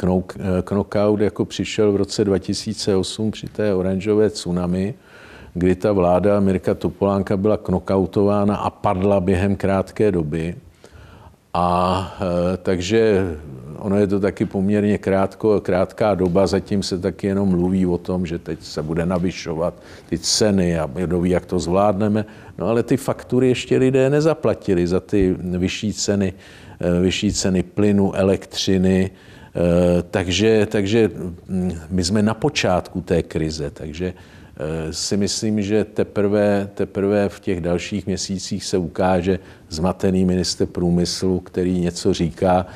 knockout, 0.65 1.21
jako 1.21 1.45
přišel 1.45 1.93
v 1.93 1.97
roce 1.97 2.25
2008 2.25 3.31
při 3.31 3.47
té 3.47 3.75
oranžové 3.75 4.31
tsunami, 4.31 4.95
kdy 5.55 5.75
ta 5.75 5.93
vláda 5.93 6.41
Mirka 6.41 6.75
Topolánka 6.75 7.37
byla 7.37 7.57
knockoutována 7.57 8.57
a 8.57 8.71
padla 8.71 9.21
během 9.21 9.57
krátké 9.57 10.13
doby. 10.13 10.55
A 11.55 12.17
e, 12.21 12.57
takže 12.57 13.27
ono 13.79 13.97
je 13.97 14.07
to 14.07 14.21
taky 14.21 14.45
poměrně 14.45 14.99
krátko, 14.99 15.61
krátká 15.61 16.15
doba, 16.15 16.47
zatím 16.47 16.83
se 16.83 16.99
taky 16.99 17.27
jenom 17.27 17.49
mluví 17.49 17.87
o 17.87 17.99
tom, 17.99 18.27
že 18.27 18.39
teď 18.39 18.63
se 18.63 18.83
bude 18.83 19.07
navyšovat 19.07 19.75
ty 20.09 20.19
ceny 20.19 20.79
a 20.79 20.91
kdo 20.95 21.21
ví, 21.21 21.31
jak 21.31 21.47
to 21.47 21.59
zvládneme. 21.59 22.25
No 22.59 22.67
ale 22.67 22.83
ty 22.83 22.97
faktury 22.97 23.49
ještě 23.49 23.77
lidé 23.77 24.11
nezaplatili 24.11 24.87
za 24.87 25.01
ty 25.01 25.37
vyšší 25.39 25.93
ceny, 25.93 26.33
e, 26.81 27.01
vyšší 27.01 27.33
ceny 27.33 27.63
plynu, 27.63 28.15
elektřiny, 28.15 29.11
e, 29.11 30.03
takže, 30.03 30.67
takže 30.67 31.11
mm, 31.49 31.73
my 31.91 32.05
jsme 32.05 32.23
na 32.23 32.35
počátku 32.35 33.01
té 33.01 33.23
krize, 33.23 33.71
takže 33.71 34.15
si 34.91 35.17
myslím, 35.17 35.63
že 35.63 35.85
teprve, 35.85 36.71
teprve 36.75 37.29
v 37.29 37.41
těch 37.41 37.61
dalších 37.61 38.07
měsících 38.07 38.65
se 38.65 38.79
ukáže 38.79 39.39
zmatený 39.69 40.25
minister 40.25 40.67
průmyslu, 40.67 41.41
který 41.41 41.81
něco 41.81 42.15
říká. 42.15 42.67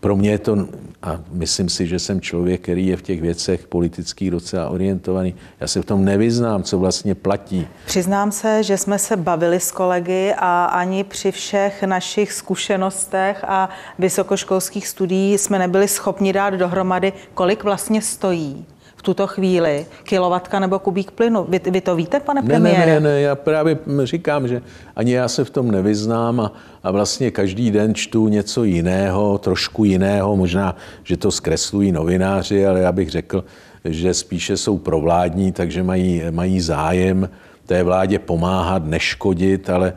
Pro 0.00 0.16
mě 0.16 0.30
je 0.30 0.38
to, 0.38 0.68
a 1.02 1.20
myslím 1.30 1.68
si, 1.68 1.86
že 1.86 1.98
jsem 1.98 2.20
člověk, 2.20 2.60
který 2.60 2.86
je 2.86 2.96
v 2.96 3.02
těch 3.02 3.20
věcech 3.20 3.66
politických 3.66 4.30
docela 4.30 4.68
orientovaný, 4.68 5.34
já 5.60 5.66
se 5.66 5.82
v 5.82 5.84
tom 5.84 6.04
nevyznám, 6.04 6.62
co 6.62 6.78
vlastně 6.78 7.14
platí. 7.14 7.66
Přiznám 7.86 8.32
se, 8.32 8.62
že 8.62 8.78
jsme 8.78 8.98
se 8.98 9.16
bavili 9.16 9.60
s 9.60 9.72
kolegy 9.72 10.34
a 10.38 10.64
ani 10.64 11.04
při 11.04 11.32
všech 11.32 11.82
našich 11.82 12.32
zkušenostech 12.32 13.44
a 13.44 13.68
vysokoškolských 13.98 14.88
studií 14.88 15.38
jsme 15.38 15.58
nebyli 15.58 15.88
schopni 15.88 16.32
dát 16.32 16.54
dohromady, 16.54 17.12
kolik 17.34 17.64
vlastně 17.64 18.02
stojí 18.02 18.66
tuto 19.06 19.26
chvíli 19.26 19.86
kilovatka 20.02 20.58
nebo 20.58 20.78
kubík 20.78 21.10
plynu. 21.10 21.46
Vy, 21.48 21.60
vy 21.70 21.80
to 21.80 21.96
víte, 21.96 22.20
pane 22.20 22.42
premiére? 22.42 22.86
Ne, 22.86 23.00
ne, 23.00 23.00
ne, 23.00 23.20
já 23.20 23.34
právě 23.34 23.78
říkám, 24.04 24.48
že 24.48 24.62
ani 24.96 25.12
já 25.12 25.28
se 25.28 25.44
v 25.44 25.50
tom 25.50 25.70
nevyznám 25.70 26.40
a, 26.40 26.52
a 26.82 26.90
vlastně 26.90 27.30
každý 27.30 27.70
den 27.70 27.94
čtu 27.94 28.28
něco 28.28 28.64
jiného, 28.64 29.38
trošku 29.38 29.84
jiného, 29.84 30.36
možná, 30.36 30.76
že 31.04 31.16
to 31.16 31.30
zkreslují 31.30 31.92
novináři, 31.92 32.66
ale 32.66 32.80
já 32.80 32.92
bych 32.92 33.10
řekl, 33.10 33.44
že 33.84 34.14
spíše 34.14 34.56
jsou 34.56 34.78
provládní, 34.78 35.52
takže 35.52 35.82
mají, 35.82 36.22
mají 36.30 36.60
zájem 36.60 37.30
té 37.66 37.82
vládě 37.82 38.18
pomáhat, 38.18 38.86
neškodit, 38.86 39.70
ale 39.70 39.92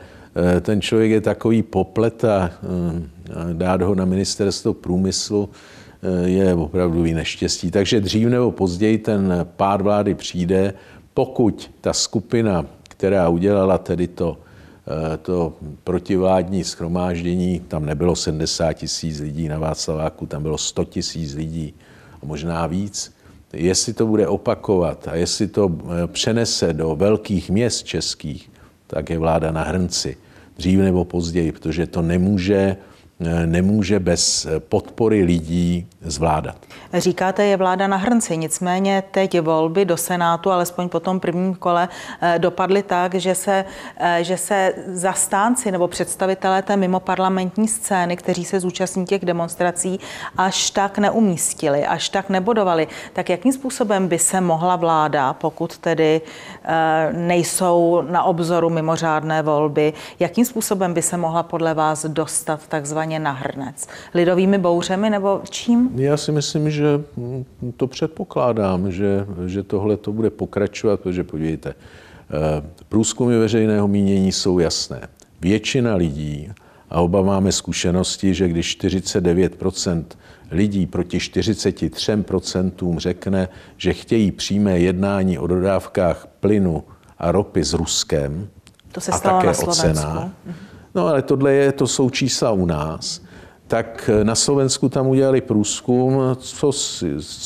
eh, 0.56 0.60
ten 0.60 0.80
člověk 0.80 1.10
je 1.10 1.20
takový 1.20 1.62
poplet 1.62 2.24
a 2.24 2.50
eh, 2.50 3.54
dát 3.54 3.82
ho 3.82 3.94
na 3.94 4.04
ministerstvo 4.04 4.74
průmyslu, 4.74 5.48
je 6.24 6.54
opravdu 6.54 7.02
neštěstí. 7.02 7.70
Takže 7.70 8.00
dřív 8.00 8.28
nebo 8.28 8.50
později 8.50 8.98
ten 8.98 9.46
pád 9.56 9.80
vlády 9.80 10.14
přijde, 10.14 10.74
pokud 11.14 11.70
ta 11.80 11.92
skupina, 11.92 12.66
která 12.88 13.28
udělala 13.28 13.78
tedy 13.78 14.06
to, 14.06 14.38
eh, 14.86 15.16
to 15.16 15.52
protivládní 15.84 16.64
schromáždění, 16.64 17.60
tam 17.60 17.86
nebylo 17.86 18.16
70 18.16 18.72
tisíc 18.72 19.20
lidí 19.20 19.48
na 19.48 19.58
Václaváku, 19.58 20.26
tam 20.26 20.42
bylo 20.42 20.58
100 20.58 20.84
tisíc 20.84 21.34
lidí 21.34 21.74
a 22.22 22.26
možná 22.26 22.66
víc. 22.66 23.14
Jestli 23.52 23.92
to 23.92 24.06
bude 24.06 24.28
opakovat 24.28 25.08
a 25.08 25.14
jestli 25.14 25.46
to 25.46 25.70
eh, 25.70 26.06
přenese 26.06 26.72
do 26.72 26.96
velkých 26.96 27.50
měst 27.50 27.86
českých, 27.86 28.50
tak 28.86 29.10
je 29.10 29.18
vláda 29.18 29.52
na 29.52 29.62
hrnci. 29.62 30.16
Dřív 30.56 30.78
nebo 30.78 31.04
později, 31.04 31.52
protože 31.52 31.86
to 31.86 32.02
nemůže 32.02 32.76
nemůže 33.46 34.00
bez 34.00 34.46
podpory 34.68 35.22
lidí 35.22 35.86
zvládat. 36.02 36.56
Říkáte, 36.94 37.44
je 37.44 37.56
vláda 37.56 37.86
na 37.86 37.96
hrnci, 37.96 38.36
nicméně 38.36 39.02
teď 39.10 39.40
volby 39.40 39.84
do 39.84 39.96
Senátu, 39.96 40.50
alespoň 40.50 40.88
po 40.88 41.00
tom 41.00 41.20
prvním 41.20 41.54
kole, 41.54 41.88
eh, 42.20 42.38
dopadly 42.38 42.82
tak, 42.82 43.14
že 43.14 43.34
se, 43.34 43.64
eh, 43.96 44.18
že 44.24 44.36
se 44.36 44.74
zastánci 44.86 45.70
nebo 45.70 45.88
představitelé 45.88 46.62
té 46.62 46.76
mimoparlamentní 46.76 47.68
scény, 47.68 48.16
kteří 48.16 48.44
se 48.44 48.60
zúčastní 48.60 49.04
těch 49.04 49.24
demonstrací, 49.24 50.00
až 50.36 50.70
tak 50.70 50.98
neumístili, 50.98 51.86
až 51.86 52.08
tak 52.08 52.28
nebodovali. 52.28 52.88
Tak 53.12 53.28
jakým 53.28 53.52
způsobem 53.52 54.08
by 54.08 54.18
se 54.18 54.40
mohla 54.40 54.76
vláda, 54.76 55.32
pokud 55.32 55.78
tedy 55.78 56.20
eh, 56.64 57.12
nejsou 57.12 58.02
na 58.10 58.22
obzoru 58.22 58.70
mimořádné 58.70 59.42
volby, 59.42 59.92
jakým 60.20 60.44
způsobem 60.44 60.94
by 60.94 61.02
se 61.02 61.16
mohla 61.16 61.42
podle 61.42 61.74
vás 61.74 62.06
dostat 62.06 62.66
takzvaně 62.68 63.09
na 63.18 63.32
hrnec? 63.32 63.88
Lidovými 64.14 64.58
bouřemi 64.58 65.10
nebo 65.10 65.40
čím? 65.50 65.90
Já 65.94 66.16
si 66.16 66.32
myslím, 66.32 66.70
že 66.70 66.84
to 67.76 67.86
předpokládám, 67.86 68.92
že, 68.92 69.26
že 69.46 69.62
tohle 69.62 69.96
to 69.96 70.12
bude 70.12 70.30
pokračovat, 70.30 71.00
protože 71.00 71.24
podívejte, 71.24 71.70
eh, 71.70 71.74
průzkumy 72.88 73.38
veřejného 73.38 73.88
mínění 73.88 74.32
jsou 74.32 74.58
jasné. 74.58 75.00
Většina 75.40 75.94
lidí, 75.94 76.52
a 76.90 77.00
oba 77.00 77.22
máme 77.22 77.52
zkušenosti, 77.52 78.34
že 78.34 78.48
když 78.48 78.78
49% 78.78 80.04
lidí 80.50 80.86
proti 80.86 81.18
43% 81.18 82.98
řekne, 82.98 83.48
že 83.76 83.92
chtějí 83.92 84.32
přímé 84.32 84.78
jednání 84.78 85.38
o 85.38 85.46
dodávkách 85.46 86.26
plynu 86.40 86.84
a 87.18 87.32
ropy 87.32 87.64
s 87.64 87.74
Ruskem, 87.74 88.48
to 88.92 89.00
se 89.00 89.12
stalo 89.12 89.36
a 89.36 89.38
také 89.38 89.46
na 89.46 89.54
Slovensku. 89.54 89.90
o 89.90 89.94
cenách. 89.94 90.30
No 90.94 91.06
ale 91.06 91.22
tohle 91.22 91.52
je, 91.52 91.72
to 91.72 91.86
jsou 91.86 92.10
čísla 92.10 92.50
u 92.50 92.66
nás 92.66 93.22
tak 93.70 94.10
na 94.22 94.34
Slovensku 94.34 94.88
tam 94.88 95.06
udělali 95.06 95.40
průzkum, 95.40 96.20
co, 96.38 96.72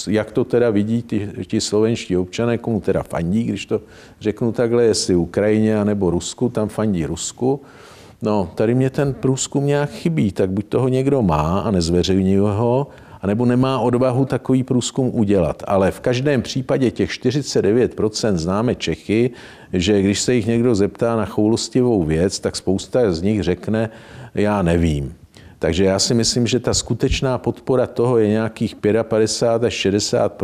jak 0.08 0.32
to 0.32 0.44
teda 0.44 0.70
vidí 0.70 1.02
ti, 1.02 1.28
ti 1.46 1.60
slovenští 1.60 2.16
občané, 2.16 2.58
komu 2.58 2.80
teda 2.80 3.02
fandí, 3.02 3.44
když 3.44 3.66
to 3.66 3.80
řeknu 4.20 4.52
takhle, 4.52 4.84
jestli 4.84 5.16
Ukrajině 5.16 5.84
nebo 5.84 6.10
Rusku, 6.10 6.48
tam 6.48 6.68
fandí 6.68 7.06
Rusku. 7.06 7.60
No, 8.22 8.50
tady 8.54 8.74
mě 8.74 8.90
ten 8.90 9.14
průzkum 9.14 9.66
nějak 9.66 9.90
chybí, 9.90 10.32
tak 10.32 10.50
buď 10.50 10.66
toho 10.66 10.88
někdo 10.88 11.22
má 11.22 11.60
a 11.60 11.70
nezveřejňuje 11.70 12.52
ho, 12.52 12.86
anebo 13.24 13.44
nemá 13.46 13.78
odvahu 13.78 14.24
takový 14.24 14.62
průzkum 14.62 15.10
udělat. 15.14 15.62
Ale 15.66 15.90
v 15.90 16.00
každém 16.00 16.42
případě 16.42 16.90
těch 16.90 17.10
49% 17.10 18.36
známe 18.36 18.74
Čechy, 18.74 19.30
že 19.72 20.02
když 20.02 20.20
se 20.20 20.34
jich 20.34 20.46
někdo 20.46 20.74
zeptá 20.74 21.16
na 21.16 21.24
choulostivou 21.24 22.04
věc, 22.04 22.40
tak 22.40 22.56
spousta 22.56 23.12
z 23.12 23.22
nich 23.22 23.42
řekne, 23.42 23.90
já 24.34 24.62
nevím. 24.62 25.14
Takže 25.64 25.84
já 25.84 25.98
si 25.98 26.14
myslím, 26.14 26.46
že 26.46 26.60
ta 26.60 26.74
skutečná 26.74 27.38
podpora 27.38 27.86
toho 27.86 28.18
je 28.18 28.28
nějakých 28.28 28.76
55 29.02 29.66
až 29.66 29.74
60 29.74 30.42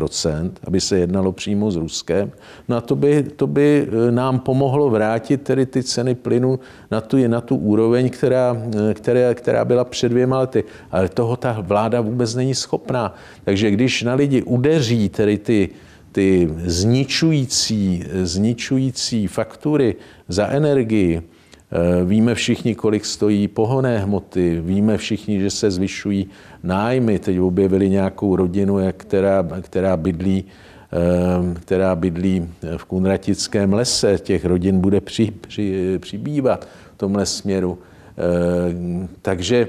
aby 0.64 0.80
se 0.80 0.98
jednalo 0.98 1.32
přímo 1.32 1.70
s 1.70 1.76
Ruskem. 1.76 2.32
No 2.68 2.76
a 2.76 2.80
to 2.80 2.96
by, 2.96 3.22
to 3.22 3.46
by 3.46 3.88
e, 4.08 4.12
nám 4.12 4.38
pomohlo 4.38 4.90
vrátit 4.90 5.42
tedy 5.42 5.66
ty 5.66 5.82
ceny 5.82 6.14
plynu 6.14 6.58
na 6.90 7.00
tu, 7.00 7.28
na 7.28 7.40
tu 7.40 7.56
úroveň, 7.56 8.10
která, 8.10 8.56
e, 8.90 8.94
která, 8.94 9.34
která 9.34 9.64
byla 9.64 9.84
před 9.84 10.08
dvěma 10.08 10.38
lety. 10.38 10.64
Ale 10.90 11.08
toho 11.08 11.36
ta 11.36 11.56
vláda 11.60 12.00
vůbec 12.00 12.34
není 12.34 12.54
schopná. 12.54 13.14
Takže 13.44 13.70
když 13.70 14.02
na 14.02 14.14
lidi 14.14 14.42
udeří 14.42 15.08
tedy 15.08 15.38
ty, 15.38 15.68
ty 16.12 16.48
zničující, 16.64 18.04
zničující 18.22 19.26
faktury 19.26 19.96
za 20.28 20.46
energii, 20.46 21.22
Víme 22.04 22.34
všichni, 22.34 22.74
kolik 22.74 23.04
stojí 23.04 23.48
pohonné 23.48 23.98
hmoty, 23.98 24.60
víme 24.60 24.98
všichni, 24.98 25.40
že 25.40 25.50
se 25.50 25.70
zvyšují 25.70 26.28
nájmy. 26.62 27.18
Teď 27.18 27.40
objevili 27.40 27.88
nějakou 27.88 28.36
rodinu, 28.36 28.78
která, 28.96 29.46
která 29.60 29.96
bydlí 29.96 30.44
která 31.60 31.96
bydlí 31.96 32.48
v 32.76 32.84
Kunratickém 32.84 33.72
lese. 33.72 34.18
Těch 34.18 34.44
rodin 34.44 34.80
bude 34.80 35.00
při, 35.00 35.32
při, 35.40 35.98
přibývat 35.98 36.68
v 36.94 36.98
tomhle 36.98 37.26
směru. 37.26 37.78
Takže 39.22 39.68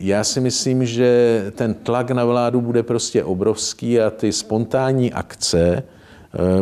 já 0.00 0.24
si 0.24 0.40
myslím, 0.40 0.86
že 0.86 1.44
ten 1.54 1.74
tlak 1.74 2.10
na 2.10 2.24
vládu 2.24 2.60
bude 2.60 2.82
prostě 2.82 3.24
obrovský 3.24 4.00
a 4.00 4.10
ty 4.10 4.32
spontánní 4.32 5.12
akce, 5.12 5.82
Eh, 5.82 5.97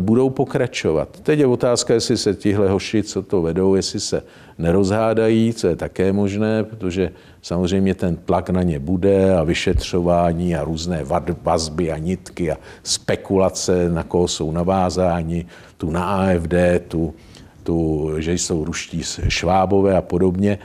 budou 0.00 0.30
pokračovat. 0.30 1.20
Teď 1.22 1.38
je 1.38 1.46
otázka, 1.46 1.94
jestli 1.94 2.16
se 2.16 2.34
tihle 2.34 2.68
hoši, 2.68 3.02
co 3.02 3.22
to 3.22 3.42
vedou, 3.42 3.74
jestli 3.74 4.00
se 4.00 4.22
nerozhádají, 4.58 5.52
co 5.52 5.66
je 5.66 5.76
také 5.76 6.12
možné, 6.12 6.64
protože 6.64 7.10
samozřejmě 7.42 7.94
ten 7.94 8.16
tlak 8.16 8.50
na 8.50 8.62
ně 8.62 8.78
bude 8.78 9.34
a 9.34 9.42
vyšetřování 9.44 10.56
a 10.56 10.64
různé 10.64 11.04
vazby 11.42 11.92
a 11.92 11.98
nitky 11.98 12.52
a 12.52 12.56
spekulace, 12.82 13.88
na 13.88 14.02
koho 14.02 14.28
jsou 14.28 14.52
navázáni, 14.52 15.46
tu 15.76 15.90
na 15.90 16.04
AFD, 16.04 16.54
tu, 16.88 17.14
tu 17.62 18.10
že 18.18 18.32
jsou 18.32 18.64
ruští 18.64 19.02
švábové 19.28 19.96
a 19.96 20.02
podobně. 20.02 20.58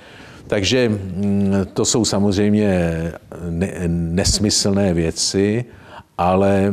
Takže 0.48 0.89
mm, 0.89 1.53
to 1.74 1.86
jsou 1.86 2.05
samozřejmě 2.05 2.91
nesmyslné 3.88 4.93
věci 4.93 5.65
ale 6.18 6.68
e, 6.68 6.72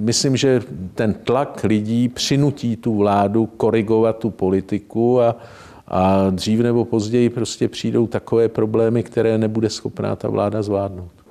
myslím, 0.00 0.36
že 0.36 0.62
ten 0.94 1.14
tlak 1.14 1.64
lidí 1.64 2.08
přinutí 2.08 2.76
tu 2.76 2.96
vládu 2.96 3.46
korigovat 3.46 4.18
tu 4.18 4.30
politiku 4.30 5.20
a, 5.20 5.36
a 5.88 6.30
dřív 6.30 6.60
nebo 6.60 6.84
později 6.84 7.30
prostě 7.30 7.68
přijdou 7.68 8.06
takové 8.06 8.48
problémy, 8.48 9.02
které 9.02 9.38
nebude 9.38 9.70
schopná 9.70 10.16
ta 10.16 10.28
vláda 10.28 10.62
zvládnout. 10.62 11.23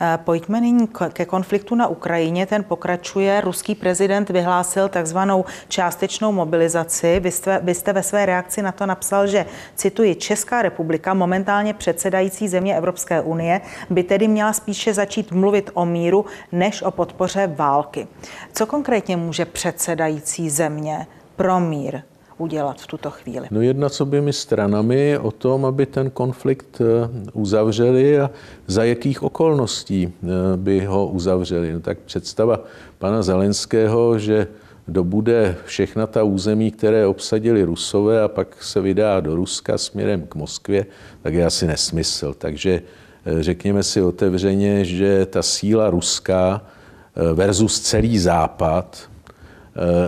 Eh, 0.00 0.18
pojďme 0.24 0.60
nyní 0.60 0.88
ke 1.12 1.26
konfliktu 1.26 1.74
na 1.74 1.86
Ukrajině. 1.86 2.46
Ten 2.46 2.64
pokračuje. 2.64 3.40
Ruský 3.40 3.74
prezident 3.74 4.30
vyhlásil 4.30 4.88
takzvanou 4.88 5.44
částečnou 5.68 6.32
mobilizaci. 6.32 7.20
Vy 7.20 7.30
jste, 7.30 7.60
vy 7.62 7.74
jste 7.74 7.92
ve 7.92 8.02
své 8.02 8.26
reakci 8.26 8.62
na 8.62 8.72
to 8.72 8.86
napsal, 8.86 9.26
že, 9.26 9.46
cituji, 9.74 10.14
Česká 10.14 10.62
republika, 10.62 11.14
momentálně 11.14 11.74
předsedající 11.74 12.48
země 12.48 12.76
Evropské 12.76 13.20
unie, 13.20 13.60
by 13.90 14.02
tedy 14.02 14.28
měla 14.28 14.52
spíše 14.52 14.94
začít 14.94 15.32
mluvit 15.32 15.70
o 15.74 15.86
míru, 15.86 16.24
než 16.52 16.82
o 16.82 16.90
podpoře 16.90 17.46
války. 17.46 18.08
Co 18.52 18.66
konkrétně 18.66 19.16
může 19.16 19.44
předsedající 19.44 20.50
země 20.50 21.06
pro 21.36 21.60
mír 21.60 22.02
udělat 22.38 22.80
v 22.80 22.86
tuto 22.86 23.10
chvíli? 23.10 23.48
No 23.50 23.60
jedna 23.60 23.88
co 23.88 24.06
by 24.06 24.20
mi 24.20 24.32
stranami 24.32 25.18
o 25.18 25.30
tom, 25.30 25.64
aby 25.64 25.86
ten 25.86 26.10
konflikt 26.10 26.80
eh, 26.80 27.08
uzavřeli 27.32 28.20
a 28.20 28.30
za 28.66 28.84
jakých 28.84 29.22
okolností 29.22 30.12
eh, 30.22 30.26
by 30.56 30.84
ho 30.84 31.06
uzavřeli. 31.06 31.72
No 31.72 31.80
tak 31.80 31.98
představa 31.98 32.60
pana 32.98 33.22
Zelenského, 33.22 34.18
že 34.18 34.46
dobude 34.88 35.56
všechna 35.64 36.06
ta 36.06 36.22
území, 36.22 36.70
které 36.70 37.06
obsadili 37.06 37.64
Rusové 37.64 38.22
a 38.22 38.28
pak 38.28 38.62
se 38.62 38.80
vydá 38.80 39.20
do 39.20 39.36
Ruska 39.36 39.78
směrem 39.78 40.26
k 40.28 40.34
Moskvě, 40.34 40.86
tak 41.22 41.34
je 41.34 41.46
asi 41.46 41.66
nesmysl. 41.66 42.34
Takže 42.38 42.82
eh, 43.26 43.42
řekněme 43.42 43.82
si 43.82 44.02
otevřeně, 44.02 44.84
že 44.84 45.26
ta 45.26 45.42
síla 45.42 45.90
ruská 45.90 46.62
versus 47.34 47.80
celý 47.80 48.18
západ 48.18 49.08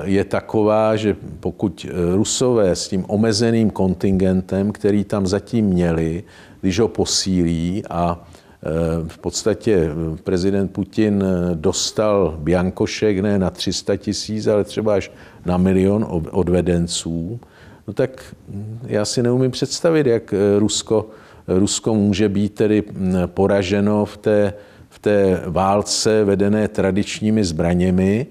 je 0.04 0.24
taková, 0.24 0.96
že 0.96 1.16
pokud 1.40 1.86
eh, 1.88 2.16
Rusové 2.16 2.76
s 2.76 2.88
tím 2.88 3.04
omezeným 3.08 3.70
kontingentem, 3.70 4.72
který 4.72 5.04
tam 5.04 5.26
zatím 5.26 5.66
měli, 5.66 6.24
když 6.60 6.78
ho 6.78 6.88
posílí 6.88 7.82
a 7.90 8.28
eh, 8.62 8.68
v 9.08 9.18
podstatě 9.18 9.90
prezident 10.24 10.68
Putin 10.68 11.24
dostal 11.54 12.36
Biankošek 12.38 13.18
ne 13.18 13.38
na 13.38 13.50
300 13.50 13.96
tisíc, 13.96 14.46
ale 14.46 14.64
třeba 14.64 14.94
až 14.94 15.12
na 15.46 15.56
milion 15.56 16.06
odvedenců, 16.30 17.40
no 17.88 17.94
tak 17.94 18.34
hm, 18.48 18.78
já 18.86 19.04
si 19.04 19.22
neumím 19.22 19.50
představit, 19.50 20.06
jak 20.06 20.34
Rusko, 20.58 21.06
Rusko 21.48 21.94
může 21.94 22.28
být 22.28 22.54
tedy 22.54 22.82
hm, 22.90 23.14
poraženo 23.26 24.04
v 24.04 24.16
té, 24.16 24.54
v 24.88 24.98
té 24.98 25.42
válce 25.46 26.24
vedené 26.24 26.68
tradičními 26.68 27.44
zbraněmi, 27.44 28.26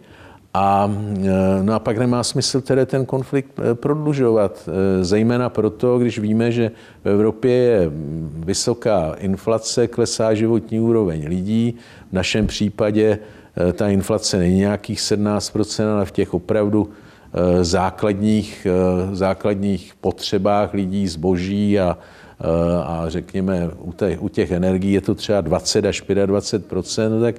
a, 0.53 0.91
e, 1.17 1.63
no 1.63 1.73
a 1.73 1.79
pak 1.79 1.97
nemá 1.97 2.23
smysl 2.23 2.61
tedy 2.61 2.85
ten 2.85 3.05
konflikt 3.05 3.59
e, 3.59 3.75
prodlužovat, 3.75 4.69
e, 4.69 5.03
zejména 5.03 5.49
proto, 5.49 5.99
když 5.99 6.19
víme, 6.19 6.51
že 6.51 6.71
v 7.03 7.09
Evropě 7.09 7.53
je 7.53 7.91
vysoká 8.35 9.13
inflace, 9.19 9.87
klesá 9.87 10.33
životní 10.33 10.79
úroveň 10.79 11.27
lidí. 11.27 11.75
V 12.09 12.13
našem 12.13 12.47
případě 12.47 13.19
ta 13.73 13.87
inflace 13.89 14.37
není 14.37 14.55
nějakých 14.57 14.99
17%, 14.99 15.93
ale 15.95 16.05
v 16.05 16.11
těch 16.11 16.33
opravdu 16.33 16.89
základních, 17.61 18.67
základních 19.11 19.93
potřebách 20.01 20.73
lidí, 20.73 21.07
zboží 21.07 21.79
a, 21.79 21.97
a 22.83 23.03
řekněme 23.07 23.69
u 23.79 23.91
těch, 23.91 24.21
u 24.23 24.29
těch 24.29 24.51
energií 24.51 24.93
je 24.93 25.01
to 25.01 25.15
třeba 25.15 25.41
20 25.41 25.85
až 25.85 26.03
25 26.25 27.09
no 27.09 27.21
tak 27.21 27.35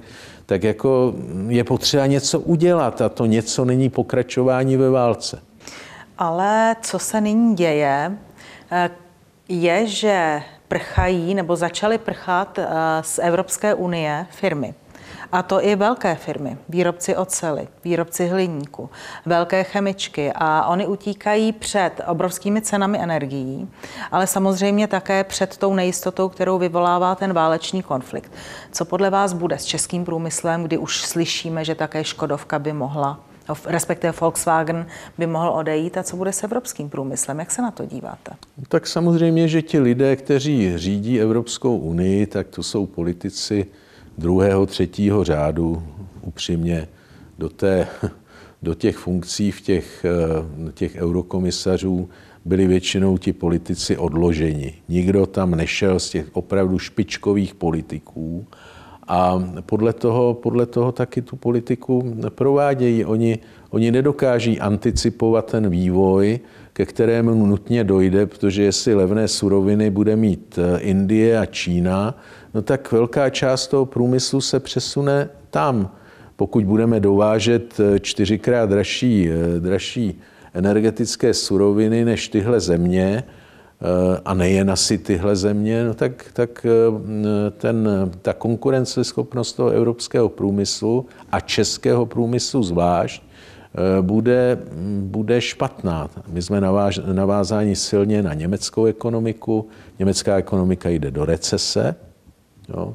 tak 0.51 0.63
jako 0.63 1.15
je 1.49 1.65
potřeba 1.65 2.07
něco 2.07 2.41
udělat 2.41 3.01
a 3.01 3.09
to 3.09 3.27
něco 3.27 3.65
není 3.65 3.91
pokračování 3.91 4.77
ve 4.77 4.91
válce. 4.91 5.43
Ale 6.19 6.77
co 6.83 6.99
se 6.99 7.21
nyní 7.21 7.55
děje, 7.55 8.19
eh, 8.71 8.91
je, 9.49 9.87
že 9.87 10.43
prchají 10.69 11.35
nebo 11.35 11.57
začaly 11.57 11.99
prchat 11.99 12.59
eh, 12.59 12.67
z 13.01 13.19
Evropské 13.19 13.75
unie 13.75 14.27
firmy. 14.31 14.75
A 15.33 15.43
to 15.43 15.65
i 15.65 15.77
velké 15.77 16.15
firmy, 16.15 16.57
výrobci 16.69 17.17
ocely, 17.17 17.69
výrobci 17.85 18.27
hliníku, 18.27 18.91
velké 19.27 19.65
chemičky 19.65 20.33
a 20.35 20.67
oni 20.67 20.87
utíkají 20.87 21.53
před 21.53 21.91
obrovskými 22.07 22.63
cenami 22.63 22.99
energií, 22.99 23.69
ale 24.13 24.27
samozřejmě 24.27 24.87
také 24.87 25.25
před 25.25 25.57
tou 25.57 25.75
nejistotou, 25.75 26.29
kterou 26.29 26.59
vyvolává 26.59 27.15
ten 27.15 27.33
válečný 27.33 27.83
konflikt. 27.83 28.33
Co 28.73 28.85
podle 28.85 29.11
vás 29.11 29.33
bude 29.33 29.59
s 29.59 29.65
českým 29.65 30.05
průmyslem, 30.05 30.65
kdy 30.65 30.79
už 30.79 31.03
slyšíme, 31.03 31.65
že 31.65 31.75
také 31.75 32.05
Škodovka 32.05 32.59
by 32.59 32.73
mohla 32.73 33.21
respektive 33.67 34.15
Volkswagen 34.21 34.87
by 35.19 35.27
mohl 35.27 35.49
odejít 35.49 35.99
a 35.99 36.03
co 36.03 36.17
bude 36.17 36.33
s 36.33 36.45
evropským 36.45 36.89
průmyslem? 36.89 37.39
Jak 37.39 37.51
se 37.51 37.63
na 37.63 37.71
to 37.71 37.87
díváte? 37.87 38.33
Tak 38.69 38.87
samozřejmě, 38.87 39.49
že 39.49 39.63
ti 39.63 39.81
lidé, 39.81 40.17
kteří 40.17 40.79
řídí 40.79 41.21
Evropskou 41.21 41.77
unii, 41.77 42.27
tak 42.27 42.49
to 42.49 42.63
jsou 42.63 42.87
politici 42.87 43.67
druhého, 44.19 44.67
třetího 44.67 45.25
řádu 45.25 45.83
upřímně 46.23 46.89
do, 47.39 47.49
té, 47.49 47.87
do 48.63 48.75
těch 48.75 48.97
funkcí 48.97 49.51
v 49.51 49.61
těch, 49.61 50.05
eh, 50.05 50.73
těch 50.73 50.97
eurokomisařů 50.97 52.09
byli 52.45 52.67
většinou 52.67 53.19
ti 53.19 53.33
politici 53.33 53.97
odloženi. 53.97 54.75
Nikdo 54.89 55.27
tam 55.27 55.51
nešel 55.51 55.99
z 55.99 56.11
těch 56.11 56.27
opravdu 56.33 56.79
špičkových 56.79 57.55
politiků 57.55 58.47
a 59.09 59.43
podle 59.67 59.93
toho, 59.93 60.35
podle 60.35 60.67
toho 60.67 60.93
taky 60.93 61.23
tu 61.23 61.37
politiku 61.37 62.15
provádějí. 62.29 63.05
Oni, 63.05 63.39
oni 63.71 63.91
nedokáží 63.91 64.61
anticipovat 64.61 65.51
ten 65.51 65.71
vývoj, 65.71 66.41
ke 66.73 66.87
kterému 66.87 67.47
nutně 67.47 67.85
dojde, 67.85 68.27
protože 68.27 68.63
jestli 68.63 68.95
levné 68.95 69.29
suroviny 69.29 69.91
bude 69.91 70.17
mít 70.17 70.59
eh, 70.59 70.79
Indie 70.81 71.39
a 71.39 71.47
Čína, 71.47 72.15
no 72.55 72.63
tak 72.63 72.93
velká 72.93 73.31
část 73.31 73.69
toho 73.69 73.87
průmyslu 73.87 74.41
se 74.41 74.61
přesune 74.61 75.29
tam. 75.51 75.91
Pokud 76.37 76.65
budeme 76.65 77.01
dovážet 77.01 77.81
eh, 77.81 78.01
čtyřikrát 78.01 78.71
dražší, 78.71 79.31
eh, 79.31 79.61
dražší 79.61 80.21
energetické 80.55 81.35
suroviny 81.35 82.05
než 82.05 82.29
tyhle 82.29 82.61
země, 82.61 83.25
eh, 83.25 84.21
a 84.25 84.35
nejen 84.35 84.71
asi 84.71 84.99
tyhle 84.99 85.37
země, 85.37 85.85
no 85.85 85.95
tak, 85.95 86.31
tak 86.33 86.67
ten, 87.57 87.89
ta 88.23 88.33
konkurenceschopnost 88.33 89.57
toho 89.57 89.71
evropského 89.71 90.29
průmyslu 90.29 91.07
a 91.33 91.41
českého 91.41 92.07
průmyslu 92.07 92.63
zvlášť 92.63 93.23
bude, 94.01 94.59
bude 95.01 95.41
špatná. 95.41 96.11
My 96.29 96.43
jsme 96.43 96.61
naváž, 96.61 97.01
navázáni 97.13 97.77
silně 97.77 98.23
na 98.23 98.35
německou 98.35 98.85
ekonomiku. 98.87 99.69
Německá 99.99 100.37
ekonomika 100.37 100.89
jde 100.89 101.11
do 101.11 101.25
recese, 101.25 101.95
Jo? 102.77 102.95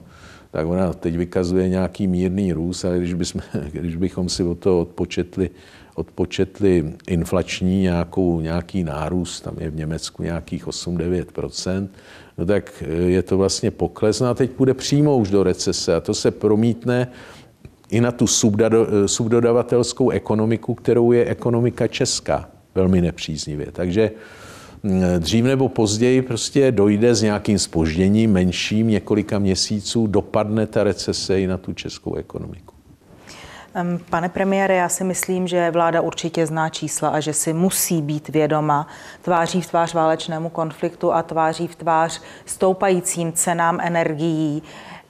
Tak 0.51 0.67
ona 0.67 0.93
teď 0.93 1.17
vykazuje 1.17 1.69
nějaký 1.69 2.07
mírný 2.07 2.53
růst, 2.53 2.85
ale 2.85 2.97
když, 2.97 3.13
bychom, 3.13 3.41
když 3.71 3.95
bychom 3.95 4.29
si 4.29 4.43
od 4.43 4.59
toho 4.59 4.79
odpočetli, 4.79 5.49
odpočetli 5.95 6.93
inflační 7.07 7.81
nějakou, 7.81 8.41
nějaký 8.41 8.83
nárůst, 8.83 9.41
tam 9.41 9.55
je 9.59 9.69
v 9.69 9.75
Německu 9.75 10.23
nějakých 10.23 10.67
8-9%, 10.67 11.88
no 12.38 12.45
tak 12.45 12.83
je 13.07 13.23
to 13.23 13.38
vlastně 13.38 13.71
pokles. 13.71 14.19
No 14.19 14.27
a 14.27 14.33
teď 14.33 14.51
půjde 14.51 14.73
přímo 14.73 15.17
už 15.17 15.29
do 15.29 15.43
recese 15.43 15.95
a 15.95 16.01
to 16.01 16.13
se 16.13 16.31
promítne 16.31 17.07
i 17.89 18.01
na 18.01 18.11
tu 18.11 18.27
subdodavatelskou 19.05 20.09
ekonomiku, 20.09 20.73
kterou 20.73 21.11
je 21.11 21.25
ekonomika 21.25 21.88
česká 21.88 22.49
velmi 22.75 23.01
nepříznivě. 23.01 23.67
Takže 23.71 24.11
dřív 25.19 25.45
nebo 25.45 25.69
později 25.69 26.21
prostě 26.21 26.71
dojde 26.71 27.15
s 27.15 27.21
nějakým 27.21 27.59
spožděním 27.59 28.31
menším 28.31 28.87
několika 28.87 29.39
měsíců, 29.39 30.07
dopadne 30.07 30.67
ta 30.67 30.83
recese 30.83 31.41
i 31.41 31.47
na 31.47 31.57
tu 31.57 31.73
českou 31.73 32.15
ekonomiku. 32.15 32.75
Pane 34.09 34.29
premiére, 34.29 34.75
já 34.75 34.89
si 34.89 35.03
myslím, 35.03 35.47
že 35.47 35.71
vláda 35.71 36.01
určitě 36.01 36.45
zná 36.45 36.69
čísla 36.69 37.09
a 37.09 37.19
že 37.19 37.33
si 37.33 37.53
musí 37.53 38.01
být 38.01 38.29
vědoma 38.29 38.87
tváří 39.21 39.61
v 39.61 39.67
tvář 39.67 39.93
válečnému 39.93 40.49
konfliktu 40.49 41.13
a 41.13 41.23
tváří 41.23 41.67
v 41.67 41.75
tvář 41.75 42.21
stoupajícím 42.45 43.33
cenám 43.33 43.79
energií 43.81 44.63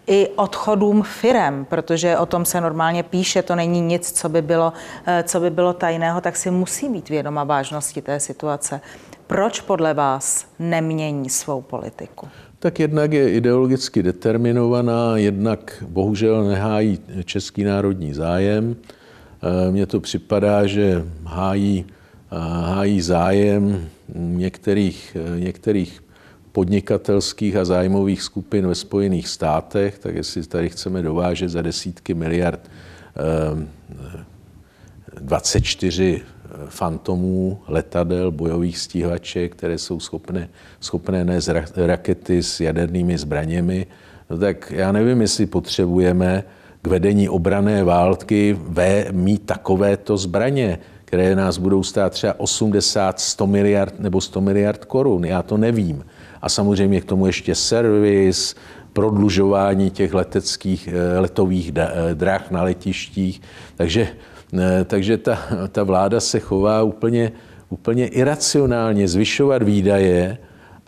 i 0.07 0.29
odchodům 0.35 1.03
firem, 1.03 1.65
protože 1.65 2.17
o 2.17 2.25
tom 2.25 2.45
se 2.45 2.61
normálně 2.61 3.03
píše, 3.03 3.41
to 3.41 3.55
není 3.55 3.81
nic, 3.81 4.11
co 4.11 4.29
by 4.29 4.41
bylo, 4.41 4.73
eh, 5.05 5.23
co 5.23 5.39
by 5.39 5.49
bylo 5.49 5.73
tajného, 5.73 6.21
tak 6.21 6.35
si 6.35 6.51
musí 6.51 6.89
být 6.89 7.09
vědoma 7.09 7.43
vážnosti 7.43 8.01
té 8.01 8.19
situace. 8.19 8.81
Proč 9.27 9.61
podle 9.61 9.93
vás 9.93 10.47
nemění 10.59 11.29
svou 11.29 11.61
politiku? 11.61 12.27
Tak 12.59 12.79
jednak 12.79 13.13
je 13.13 13.31
ideologicky 13.31 14.03
determinovaná, 14.03 15.17
jednak 15.17 15.83
bohužel 15.88 16.43
nehájí 16.43 16.99
český 17.23 17.63
národní 17.63 18.13
zájem. 18.13 18.75
Eh, 18.75 19.71
mně 19.71 19.85
to 19.85 19.99
připadá, 19.99 20.67
že 20.67 21.05
hájí, 21.23 21.85
eh, 22.31 22.35
hájí 22.65 23.01
zájem 23.01 23.89
některých, 24.15 25.17
některých 25.39 26.03
podnikatelských 26.51 27.55
a 27.55 27.65
zájmových 27.65 28.21
skupin 28.21 28.67
ve 28.67 28.75
Spojených 28.75 29.27
státech, 29.27 29.99
tak 29.99 30.15
jestli 30.15 30.43
tady 30.43 30.69
chceme 30.69 31.01
dovážet 31.01 31.49
za 31.49 31.61
desítky 31.61 32.13
miliard 32.13 32.71
24 35.19 36.21
eh, 36.21 36.35
fantomů, 36.70 37.60
letadel, 37.68 38.32
bojových 38.32 38.78
stíhaček, 38.78 39.56
které 39.56 39.78
jsou 39.78 40.00
schopné, 40.00 40.50
schopné 40.80 41.26
nést 41.26 41.50
rakety 41.76 42.44
s 42.44 42.60
jadernými 42.60 43.18
zbraněmi, 43.18 43.88
no 44.30 44.38
tak 44.38 44.74
já 44.76 44.91
nevím, 44.91 45.22
jestli 45.22 45.46
potřebujeme 45.46 46.44
k 46.82 46.88
vedení 46.88 47.30
obrané 47.30 47.84
války 47.84 48.58
ve, 48.68 49.06
mít 49.12 49.46
takovéto 49.46 50.18
zbraně, 50.18 50.80
které 51.06 51.36
nás 51.36 51.58
budou 51.58 51.84
stát 51.84 52.12
třeba 52.12 52.39
80, 52.39 53.20
100 53.20 53.48
miliard 53.48 54.00
nebo 54.00 54.22
100 54.22 54.41
miliard 54.41 54.86
korun. 54.86 55.26
Já 55.26 55.41
to 55.41 55.58
nevím 55.58 56.06
a 56.41 56.50
samozřejmě 56.50 57.02
k 57.02 57.06
tomu 57.06 57.26
ještě 57.26 57.56
servis, 57.56 58.56
prodlužování 58.94 59.91
těch 59.91 60.13
leteckých, 60.13 60.88
eh, 60.88 61.20
letových 61.20 61.72
eh, 61.76 62.15
drah 62.15 62.52
na 62.52 62.63
letištích. 62.63 63.41
Takže, 63.76 64.08
takže 64.86 65.18
ta, 65.18 65.39
ta 65.72 65.84
vláda 65.84 66.20
se 66.20 66.39
chová 66.39 66.84
úplně, 66.84 67.32
úplně 67.70 68.08
iracionálně, 68.08 69.08
zvyšovat 69.08 69.63
výdaje 69.63 70.38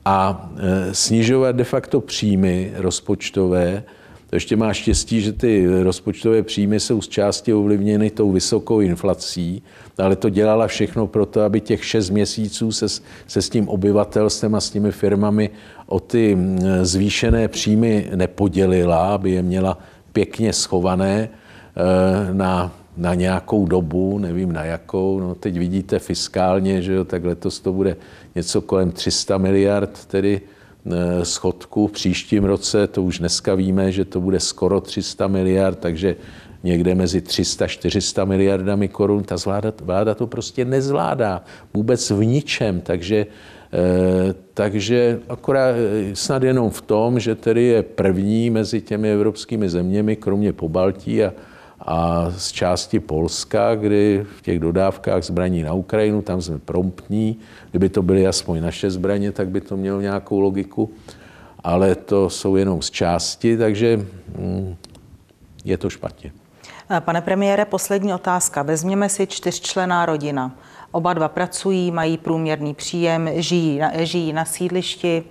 a 0.06 0.50
snižovat 0.92 1.56
de 1.56 1.64
facto 1.64 2.02
příjmy 2.02 2.72
rozpočtové, 2.76 3.84
to 4.30 4.36
ještě 4.36 4.56
má 4.56 4.74
štěstí, 4.74 5.22
že 5.22 5.34
ty 5.34 5.68
rozpočtové 5.84 6.44
příjmy 6.44 6.80
jsou 6.80 7.02
z 7.02 7.08
části 7.08 7.54
ovlivněny 7.54 8.10
tou 8.10 8.32
vysokou 8.32 8.80
inflací, 8.80 9.64
ale 9.98 10.16
to 10.16 10.30
dělala 10.30 10.68
všechno 10.68 11.08
proto, 11.08 11.42
aby 11.42 11.62
těch 11.62 11.86
šest 11.86 12.10
měsíců 12.10 12.72
se, 12.72 12.86
se 13.28 13.42
s 13.42 13.50
tím 13.50 13.70
obyvatelstvem 13.70 14.56
a 14.56 14.62
s 14.62 14.70
těmi 14.70 14.92
firmami 14.92 15.50
o 15.86 16.00
ty 16.00 16.36
mm, 16.36 16.60
zvýšené 16.82 17.48
příjmy 17.48 18.10
nepodělila, 18.16 19.14
aby 19.14 19.32
je 19.32 19.42
měla 19.42 19.78
pěkně 20.14 20.54
schované 20.54 21.30
eh, 21.30 22.34
na, 22.34 22.72
na 22.98 23.14
nějakou 23.14 23.66
dobu, 23.66 24.20
nevím 24.20 24.52
na 24.52 24.64
jakou. 24.64 25.20
No, 25.20 25.36
teď 25.36 25.58
vidíte 25.58 26.00
fiskálně, 26.00 26.82
že 26.82 26.94
jo, 26.94 27.04
tak 27.04 27.26
letos 27.26 27.60
to 27.60 27.74
bude 27.74 27.98
něco 28.36 28.62
kolem 28.62 28.92
300 28.92 29.38
miliard, 29.38 30.06
tedy 30.06 30.42
Eh, 30.92 31.26
schodku 31.26 31.88
v 31.88 31.92
příštím 31.92 32.44
roce, 32.44 32.88
to 32.88 33.04
už 33.04 33.20
dneska 33.20 33.56
víme, 33.56 33.92
že 33.92 34.06
to 34.06 34.22
bude 34.22 34.40
skoro 34.40 34.82
300 34.82 35.28
miliard, 35.28 35.80
takže 35.80 36.16
někde 36.64 36.96
mezi 36.96 37.22
300-400 37.22 38.26
miliardami 38.26 38.88
korun. 38.88 39.24
Ta 39.24 39.36
vláda, 39.46 39.74
vláda 39.82 40.16
to 40.16 40.28
prostě 40.28 40.66
nezvládá 40.66 41.44
vůbec 41.74 42.10
v 42.10 42.26
ničem, 42.26 42.82
takže, 42.82 43.26
eh, 43.74 44.34
takže 44.54 45.20
akorát 45.30 45.76
eh, 45.76 46.16
snad 46.16 46.44
jenom 46.44 46.70
v 46.70 46.82
tom, 46.82 47.20
že 47.20 47.36
tedy 47.36 47.64
je 47.64 47.84
první 47.84 48.50
mezi 48.50 48.82
těmi 48.82 49.12
evropskými 49.12 49.70
zeměmi, 49.70 50.16
kromě 50.16 50.54
Pobaltí 50.54 51.24
a, 51.24 51.34
a 51.88 52.32
z 52.38 52.52
části 52.52 53.00
Polska, 53.00 53.76
kdy 53.76 54.26
v 54.38 54.41
těch 54.41 54.60
dodávkách 54.60 55.23
zbraní 55.23 55.63
na 55.63 55.73
Ukrajinu, 55.73 56.21
tam 56.21 56.41
jsme 56.41 56.60
promptní. 56.60 57.39
Kdyby 57.69 57.89
to 57.89 58.02
byly 58.02 58.28
aspoň 58.28 58.62
naše 58.62 58.91
zbraně, 58.91 59.32
tak 59.32 59.50
by 59.50 59.62
to 59.62 59.78
mělo 59.78 60.02
nějakou 60.02 60.39
logiku. 60.39 60.91
Ale 61.63 61.95
to 61.95 62.30
jsou 62.30 62.56
jenom 62.56 62.82
z 62.82 62.91
části, 62.91 63.58
takže 63.58 63.97
mm, 64.38 64.76
je 65.65 65.78
to 65.78 65.89
špatně. 65.89 66.32
Pane 67.00 67.21
premiére, 67.21 67.65
poslední 67.65 68.13
otázka. 68.13 68.63
Vezměme 68.63 69.10
si 69.10 69.28
čtyřčlená 69.28 70.06
rodina. 70.06 70.52
Oba 70.91 71.13
dva 71.13 71.28
pracují, 71.28 71.91
mají 71.91 72.17
průměrný 72.17 72.73
příjem, 72.73 73.30
žijí 73.36 73.80
na, 73.80 73.91
žijí 74.04 74.34
na 74.34 74.45
sídlišti 74.45 75.23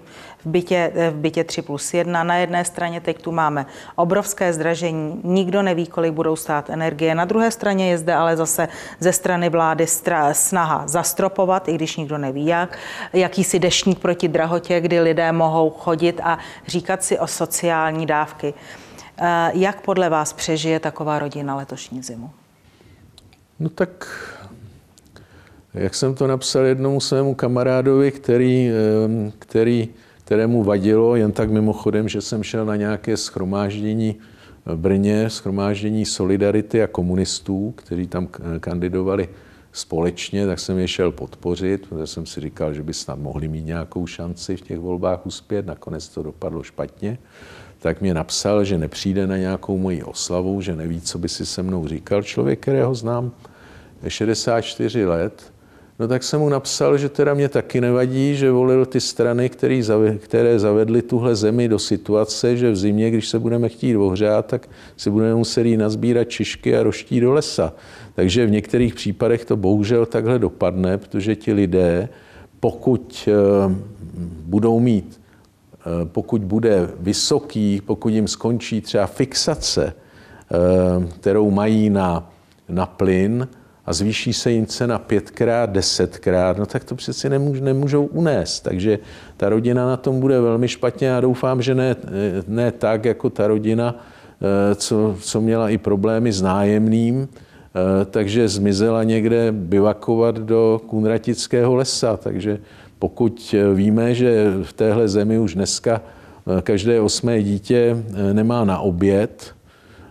v 0.47 0.49
bytě, 0.49 0.93
v 1.11 1.15
bytě 1.15 1.45
3 1.45 1.63
plus 1.63 1.95
1. 1.95 2.25
Na 2.25 2.37
jedné 2.37 2.65
straně 2.65 3.01
teď 3.01 3.23
tu 3.23 3.33
máme 3.33 3.67
obrovské 3.97 4.53
zdražení, 4.53 5.21
nikdo 5.25 5.63
neví, 5.63 5.87
kolik 5.87 6.13
budou 6.13 6.37
stát 6.37 6.71
energie. 6.71 7.15
Na 7.15 7.25
druhé 7.25 7.51
straně 7.51 7.91
je 7.91 7.99
zde 7.99 8.15
ale 8.15 8.37
zase 8.37 8.69
ze 9.01 9.13
strany 9.13 9.49
vlády 9.49 9.87
snaha 10.33 10.89
zastropovat, 10.89 11.69
i 11.69 11.75
když 11.75 11.97
nikdo 11.97 12.19
neví 12.19 12.47
jak, 12.47 12.79
jakýsi 13.13 13.59
dešník 13.59 13.99
proti 13.99 14.29
drahotě, 14.29 14.81
kdy 14.81 15.01
lidé 15.01 15.33
mohou 15.33 15.71
chodit 15.71 16.21
a 16.25 16.39
říkat 16.67 17.05
si 17.05 17.19
o 17.19 17.27
sociální 17.27 18.07
dávky. 18.07 18.55
Eh, 19.19 19.51
jak 19.55 19.81
podle 19.81 20.09
vás 20.09 20.33
přežije 20.33 20.81
taková 20.81 21.19
rodina 21.19 21.57
letošní 21.57 22.03
zimu? 22.03 22.31
No 23.61 23.69
tak 23.69 24.07
jak 25.77 25.95
jsem 25.95 26.15
to 26.15 26.27
napsal 26.27 26.65
jednomu 26.65 27.01
svému 27.01 27.35
kamarádovi, 27.35 28.11
který, 28.11 28.71
eh, 28.71 29.33
který 29.39 29.89
kterému 30.27 30.65
vadilo 30.65 31.17
jen 31.17 31.33
tak 31.33 31.51
mimochodem, 31.51 32.09
že 32.09 32.21
jsem 32.21 32.43
šel 32.43 32.67
na 32.67 32.77
nějaké 32.77 33.17
schromáždění 33.17 34.17
v 34.67 34.77
Brně, 34.77 35.31
schromáždění 35.31 36.05
Solidarity 36.05 36.83
a 36.83 36.87
komunistů, 36.87 37.75
kteří 37.77 38.07
tam 38.07 38.29
kandidovali 38.61 39.29
společně, 39.73 40.47
tak 40.47 40.59
jsem 40.59 40.79
je 40.79 40.89
šel 40.89 41.13
podpořit, 41.13 41.87
protože 41.89 42.07
jsem 42.07 42.27
si 42.27 42.41
říkal, 42.41 42.75
že 42.75 42.83
by 42.83 42.95
snad 42.95 43.19
mohli 43.19 43.49
mít 43.49 43.67
nějakou 43.67 44.07
šanci 44.07 44.57
v 44.57 44.61
těch 44.61 44.79
volbách 44.79 45.27
uspět, 45.27 45.67
nakonec 45.67 46.09
to 46.09 46.23
dopadlo 46.23 46.63
špatně. 46.63 47.19
Tak 47.79 48.01
mě 48.01 48.15
napsal, 48.15 48.65
že 48.65 48.79
nepřijde 48.79 49.27
na 49.27 49.37
nějakou 49.37 49.79
moji 49.79 50.03
oslavu, 50.03 50.61
že 50.61 50.77
neví, 50.77 51.01
co 51.01 51.19
by 51.19 51.29
si 51.29 51.47
se 51.47 51.63
mnou 51.63 51.89
říkal. 51.89 52.23
Člověk, 52.23 52.61
kterého 52.61 52.95
znám 52.95 53.33
64 54.09 55.07
let, 55.07 55.53
No 55.99 56.09
tak 56.09 56.23
jsem 56.23 56.41
mu 56.41 56.49
napsal, 56.49 56.99
že 56.99 57.09
teda 57.09 57.35
mě 57.35 57.49
taky 57.49 57.81
nevadí, 57.81 58.37
že 58.37 58.51
volil 58.51 58.87
ty 58.87 59.01
strany, 59.01 59.49
který, 59.49 59.83
které 60.19 60.59
zavedly 60.59 61.03
tuhle 61.03 61.37
zemi 61.37 61.69
do 61.69 61.79
situace, 61.79 62.57
že 62.57 62.71
v 62.71 62.77
zimě, 62.77 63.11
když 63.11 63.29
se 63.29 63.39
budeme 63.39 63.69
chtít 63.69 63.97
ohřát, 63.97 64.47
tak 64.47 64.69
si 64.97 65.11
budeme 65.11 65.35
muset 65.35 65.67
jít 65.67 65.77
nazbírat 65.77 66.25
čišky 66.25 66.77
a 66.77 66.83
roští 66.83 67.21
do 67.21 67.33
lesa. 67.33 67.73
Takže 68.15 68.47
v 68.47 68.51
některých 68.51 68.95
případech 68.95 69.45
to 69.45 69.57
bohužel 69.57 70.07
takhle 70.07 70.39
dopadne, 70.39 70.99
protože 70.99 71.37
ti 71.37 71.53
lidé, 71.53 72.09
pokud 72.61 73.29
eh, 73.29 73.75
budou 74.47 74.81
mít, 74.81 75.21
eh, 75.81 75.83
pokud 76.05 76.45
bude 76.45 76.89
vysoký, 77.01 77.83
pokud 77.87 78.09
jim 78.09 78.29
skončí 78.29 78.81
třeba 78.81 79.07
fixace, 79.07 79.93
eh, 79.93 81.07
kterou 81.21 81.51
mají 81.51 81.91
na, 81.91 82.33
na 82.69 82.87
plyn, 82.87 83.49
a 83.87 83.93
zvýší 83.93 84.33
se 84.33 84.51
jim 84.51 84.67
cena 84.67 84.99
pětkrát, 84.99 85.71
desetkrát, 85.71 86.59
no 86.59 86.67
tak 86.67 86.85
to 86.85 86.95
přeci 86.95 87.29
nemůž, 87.29 87.61
nemůžou 87.61 88.07
unést. 88.07 88.61
Takže 88.61 88.99
ta 89.37 89.49
rodina 89.49 89.87
na 89.87 89.97
tom 89.97 90.21
bude 90.21 90.41
velmi 90.41 90.69
špatně 90.69 91.17
a 91.17 91.21
doufám, 91.21 91.63
že 91.63 91.75
ne, 91.75 91.97
ne 92.49 92.73
tak, 92.73 93.05
jako 93.05 93.31
ta 93.31 93.47
rodina, 93.47 93.95
eh, 94.43 94.75
co, 94.75 95.17
co 95.21 95.41
měla 95.41 95.71
i 95.71 95.79
problémy 95.79 96.33
s 96.33 96.43
nájemným, 96.43 97.29
eh, 97.29 98.05
takže 98.05 98.49
zmizela 98.49 99.05
někde 99.05 99.53
bivakovat 99.53 100.39
do 100.39 100.81
Kunratického 100.87 101.75
lesa. 101.75 102.17
Takže 102.17 102.59
pokud 102.99 103.55
víme, 103.75 104.15
že 104.15 104.53
v 104.63 104.73
téhle 104.73 105.09
zemi 105.09 105.39
už 105.39 105.55
dneska 105.55 106.03
eh, 106.59 106.63
každé 106.63 107.01
osmé 107.01 107.43
dítě 107.43 107.97
nemá 108.33 108.65
na 108.65 108.79
oběd, 108.79 109.56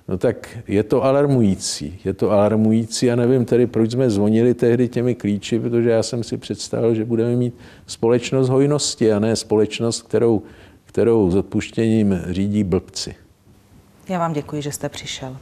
no 0.07 0.17
tak 0.17 0.57
je 0.67 0.83
to 0.83 1.03
alarmující. 1.03 1.99
Je 2.05 2.13
to 2.13 2.31
alarmující 2.31 3.11
a 3.11 3.15
nevím 3.15 3.45
tedy, 3.45 3.67
proč 3.67 3.91
jsme 3.91 4.09
zvonili 4.09 4.53
tehdy 4.53 4.87
těmi 4.87 5.15
klíči, 5.15 5.59
protože 5.59 5.89
já 5.89 6.03
jsem 6.03 6.23
si 6.23 6.37
představil, 6.37 6.95
že 6.95 7.05
budeme 7.05 7.35
mít 7.35 7.53
společnost 7.87 8.49
hojnosti 8.49 9.13
a 9.13 9.19
ne 9.19 9.35
společnost, 9.35 10.01
kterou, 10.01 10.41
kterou 10.85 11.31
s 11.31 11.35
odpuštěním 11.35 12.21
řídí 12.29 12.63
blbci. 12.63 13.15
Já 14.09 14.19
vám 14.19 14.33
děkuji, 14.33 14.61
že 14.61 14.71
jste 14.71 14.89
přišel. 14.89 15.37